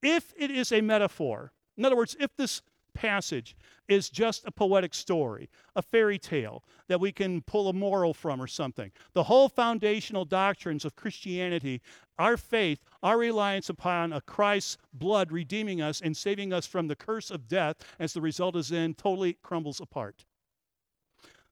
if 0.02 0.34
it 0.38 0.52
is 0.52 0.72
a 0.72 0.82
metaphor, 0.82 1.52
in 1.78 1.86
other 1.86 1.96
words, 1.96 2.16
if 2.20 2.36
this 2.38 2.62
passage 2.94 3.56
is 3.88 4.10
just 4.10 4.46
a 4.46 4.52
poetic 4.52 4.94
story, 4.94 5.50
a 5.76 5.82
fairy 5.82 6.18
tale 6.18 6.64
that 6.88 7.00
we 7.00 7.12
can 7.12 7.42
pull 7.42 7.68
a 7.68 7.74
moral 7.74 8.14
from 8.14 8.42
or 8.42 8.48
something. 8.48 8.92
The 9.14 9.24
whole 9.24 9.50
foundational 9.50 10.26
doctrines 10.26 10.86
of 10.86 10.96
Christianity, 10.96 11.82
our 12.18 12.38
faith, 12.38 12.80
our 13.02 13.18
reliance 13.18 13.70
upon 13.70 14.14
a 14.14 14.22
Christ's 14.22 14.78
blood 14.94 15.32
redeeming 15.32 15.82
us 15.82 16.02
and 16.02 16.16
saving 16.16 16.54
us 16.54 16.66
from 16.66 16.88
the 16.88 16.96
curse 16.96 17.32
of 17.32 17.48
death 17.48 17.78
as 18.00 18.14
the 18.14 18.22
result 18.22 18.56
is 18.56 18.72
in 18.72 18.94
totally 18.94 19.38
crumbles 19.42 19.82
apart. 19.82 20.26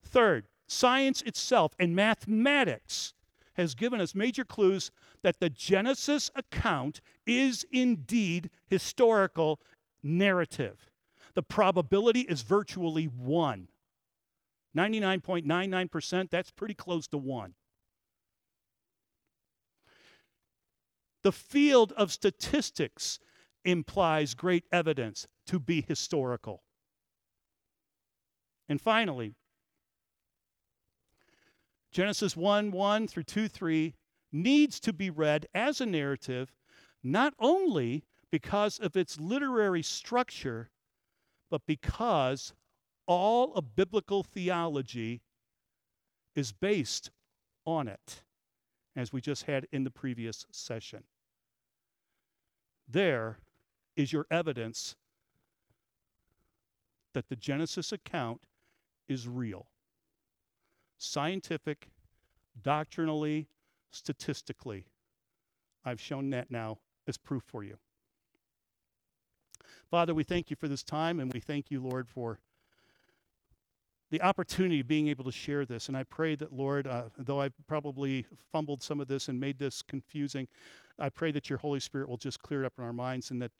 Third, 0.03 0.47
science 0.67 1.21
itself 1.23 1.75
and 1.79 1.95
mathematics 1.95 3.13
has 3.55 3.75
given 3.75 3.99
us 3.99 4.15
major 4.15 4.45
clues 4.45 4.91
that 5.23 5.39
the 5.39 5.49
Genesis 5.49 6.31
account 6.35 7.01
is 7.25 7.65
indeed 7.71 8.49
historical 8.67 9.59
narrative 10.01 10.90
the 11.35 11.43
probability 11.43 12.21
is 12.21 12.41
virtually 12.41 13.05
1. 13.05 13.67
99.99%, 14.75 16.29
that's 16.29 16.51
pretty 16.51 16.73
close 16.73 17.07
to 17.07 17.17
1. 17.17 17.53
The 21.23 21.31
field 21.31 21.91
of 21.93 22.11
statistics 22.11 23.19
implies 23.63 24.33
great 24.33 24.65
evidence 24.71 25.27
to 25.47 25.59
be 25.59 25.81
historical. 25.81 26.63
And 28.67 28.81
finally, 28.81 29.35
Genesis 31.91 32.35
1 32.37 32.71
1 32.71 33.07
through 33.07 33.23
2 33.23 33.47
3 33.47 33.93
needs 34.31 34.79
to 34.79 34.93
be 34.93 35.09
read 35.09 35.45
as 35.53 35.81
a 35.81 35.85
narrative, 35.85 36.55
not 37.03 37.33
only 37.37 38.05
because 38.31 38.79
of 38.79 38.95
its 38.95 39.19
literary 39.19 39.83
structure, 39.83 40.69
but 41.51 41.67
because 41.67 42.53
all 43.05 43.53
of 43.53 43.75
biblical 43.75 44.23
theology 44.23 45.21
is 46.33 46.53
based 46.53 47.11
on 47.65 47.87
it, 47.87 48.23
as 48.95 49.11
we 49.11 49.19
just 49.21 49.43
had 49.43 49.67
in 49.71 49.83
the 49.83 49.91
previous 49.91 50.45
session. 50.49 51.03
There 52.87 53.37
is 53.95 54.13
your 54.13 54.25
evidence 54.31 54.95
that 57.13 57.27
the 57.27 57.35
Genesis 57.35 57.91
account 57.91 58.41
is 59.09 59.27
real. 59.27 59.67
Scientific, 60.97 61.89
doctrinally, 62.61 63.47
statistically. 63.91 64.85
I've 65.83 65.99
shown 65.99 66.29
that 66.29 66.49
now 66.49 66.79
as 67.07 67.17
proof 67.17 67.43
for 67.43 67.63
you. 67.63 67.77
Father, 69.89 70.13
we 70.13 70.23
thank 70.23 70.49
you 70.49 70.55
for 70.55 70.67
this 70.67 70.83
time, 70.83 71.19
and 71.19 71.31
we 71.33 71.39
thank 71.39 71.71
you, 71.71 71.81
Lord, 71.81 72.07
for 72.07 72.39
the 74.11 74.21
opportunity 74.21 74.81
of 74.81 74.87
being 74.87 75.07
able 75.07 75.23
to 75.23 75.31
share 75.31 75.65
this. 75.65 75.87
And 75.87 75.97
I 75.97 76.03
pray 76.03 76.35
that, 76.35 76.53
Lord, 76.53 76.85
uh, 76.85 77.03
though 77.17 77.39
I've 77.39 77.53
probably 77.65 78.25
fumbled 78.51 78.83
some 78.83 78.99
of 78.99 79.07
this 79.07 79.29
and 79.29 79.39
made 79.39 79.57
this 79.57 79.81
confusing, 79.81 80.47
I 80.99 81.09
pray 81.09 81.31
that 81.31 81.49
your 81.49 81.57
Holy 81.57 81.79
Spirit 81.79 82.09
will 82.09 82.17
just 82.17 82.41
clear 82.41 82.63
it 82.63 82.65
up 82.65 82.73
in 82.77 82.83
our 82.83 82.93
minds 82.93 83.31
and 83.31 83.41
that 83.41 83.51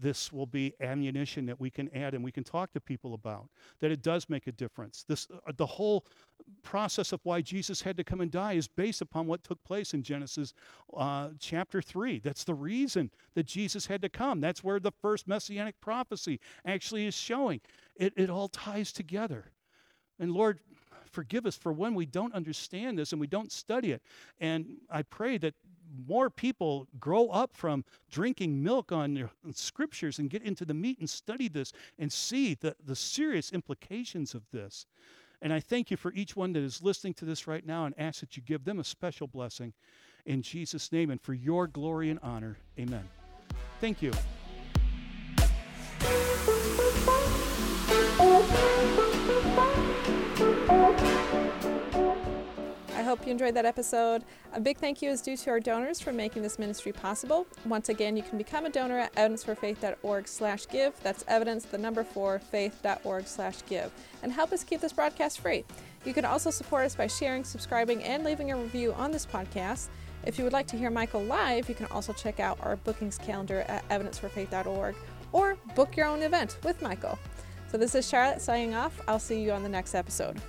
this 0.00 0.32
will 0.32 0.46
be 0.46 0.74
ammunition 0.80 1.46
that 1.46 1.60
we 1.60 1.70
can 1.70 1.94
add 1.94 2.14
and 2.14 2.24
we 2.24 2.32
can 2.32 2.42
talk 2.42 2.72
to 2.72 2.80
people 2.80 3.14
about. 3.14 3.48
That 3.80 3.90
it 3.90 4.02
does 4.02 4.28
make 4.28 4.46
a 4.46 4.52
difference. 4.52 5.04
This, 5.06 5.28
uh, 5.30 5.52
the 5.56 5.66
whole 5.66 6.06
process 6.62 7.12
of 7.12 7.20
why 7.22 7.42
Jesus 7.42 7.82
had 7.82 7.96
to 7.98 8.04
come 8.04 8.20
and 8.20 8.30
die 8.30 8.54
is 8.54 8.68
based 8.68 9.02
upon 9.02 9.26
what 9.26 9.44
took 9.44 9.62
place 9.64 9.94
in 9.94 10.02
Genesis 10.02 10.54
uh, 10.96 11.28
chapter 11.38 11.82
3. 11.82 12.18
That's 12.18 12.44
the 12.44 12.54
reason 12.54 13.10
that 13.34 13.46
Jesus 13.46 13.86
had 13.86 14.02
to 14.02 14.08
come. 14.08 14.40
That's 14.40 14.64
where 14.64 14.80
the 14.80 14.92
first 15.02 15.28
messianic 15.28 15.80
prophecy 15.80 16.40
actually 16.64 17.06
is 17.06 17.14
showing. 17.14 17.60
It, 17.94 18.14
it 18.16 18.30
all 18.30 18.48
ties 18.48 18.92
together. 18.92 19.52
And 20.22 20.32
Lord, 20.32 20.60
forgive 21.10 21.46
us 21.46 21.56
for 21.56 21.72
when 21.72 21.94
we 21.94 22.06
don't 22.06 22.32
understand 22.32 22.96
this 22.96 23.10
and 23.10 23.20
we 23.20 23.26
don't 23.26 23.50
study 23.50 23.90
it. 23.90 24.00
And 24.40 24.76
I 24.88 25.02
pray 25.02 25.36
that 25.38 25.54
more 26.06 26.30
people 26.30 26.86
grow 27.00 27.28
up 27.28 27.56
from 27.56 27.84
drinking 28.08 28.62
milk 28.62 28.92
on 28.92 29.16
your 29.16 29.30
scriptures 29.52 30.20
and 30.20 30.30
get 30.30 30.42
into 30.42 30.64
the 30.64 30.74
meat 30.74 31.00
and 31.00 31.10
study 31.10 31.48
this 31.48 31.72
and 31.98 32.10
see 32.10 32.54
the, 32.54 32.76
the 32.86 32.96
serious 32.96 33.52
implications 33.52 34.32
of 34.32 34.42
this. 34.52 34.86
And 35.42 35.52
I 35.52 35.58
thank 35.58 35.90
you 35.90 35.96
for 35.96 36.12
each 36.12 36.36
one 36.36 36.52
that 36.52 36.62
is 36.62 36.82
listening 36.82 37.14
to 37.14 37.24
this 37.24 37.48
right 37.48 37.66
now 37.66 37.84
and 37.84 37.94
ask 37.98 38.20
that 38.20 38.36
you 38.36 38.42
give 38.44 38.64
them 38.64 38.78
a 38.78 38.84
special 38.84 39.26
blessing 39.26 39.72
in 40.24 40.40
Jesus' 40.40 40.92
name 40.92 41.10
and 41.10 41.20
for 41.20 41.34
your 41.34 41.66
glory 41.66 42.10
and 42.10 42.20
honor. 42.22 42.56
Amen. 42.78 43.08
Thank 43.80 44.00
you. 44.02 44.12
Hope 53.12 53.26
you 53.26 53.32
enjoyed 53.32 53.52
that 53.56 53.66
episode. 53.66 54.24
A 54.54 54.60
big 54.60 54.78
thank 54.78 55.02
you 55.02 55.10
is 55.10 55.20
due 55.20 55.36
to 55.36 55.50
our 55.50 55.60
donors 55.60 56.00
for 56.00 56.14
making 56.14 56.40
this 56.40 56.58
ministry 56.58 56.92
possible. 56.92 57.46
Once 57.66 57.90
again, 57.90 58.16
you 58.16 58.22
can 58.22 58.38
become 58.38 58.64
a 58.64 58.70
donor 58.70 58.98
at 58.98 59.14
evidence4faith.org 59.16 60.26
slash 60.26 60.66
give. 60.68 60.98
That's 61.02 61.22
evidence, 61.28 61.66
the 61.66 61.76
number 61.76 62.04
four, 62.04 62.38
faith.org 62.38 63.26
slash 63.26 63.56
give. 63.68 63.92
And 64.22 64.32
help 64.32 64.50
us 64.50 64.64
keep 64.64 64.80
this 64.80 64.94
broadcast 64.94 65.40
free. 65.40 65.66
You 66.06 66.14
can 66.14 66.24
also 66.24 66.50
support 66.50 66.86
us 66.86 66.96
by 66.96 67.06
sharing, 67.06 67.44
subscribing, 67.44 68.02
and 68.02 68.24
leaving 68.24 68.50
a 68.50 68.56
review 68.56 68.94
on 68.94 69.10
this 69.10 69.26
podcast. 69.26 69.88
If 70.24 70.38
you 70.38 70.44
would 70.44 70.54
like 70.54 70.68
to 70.68 70.78
hear 70.78 70.88
Michael 70.88 71.22
live, 71.22 71.68
you 71.68 71.74
can 71.74 71.88
also 71.88 72.14
check 72.14 72.40
out 72.40 72.58
our 72.62 72.76
bookings 72.76 73.18
calendar 73.18 73.66
at 73.68 73.86
evidence4faith.org 73.90 74.94
or 75.32 75.58
book 75.74 75.98
your 75.98 76.06
own 76.06 76.22
event 76.22 76.56
with 76.64 76.80
Michael. 76.80 77.18
So 77.70 77.76
this 77.76 77.94
is 77.94 78.08
Charlotte 78.08 78.40
signing 78.40 78.74
off. 78.74 78.98
I'll 79.06 79.18
see 79.18 79.42
you 79.42 79.52
on 79.52 79.62
the 79.62 79.68
next 79.68 79.94
episode. 79.94 80.40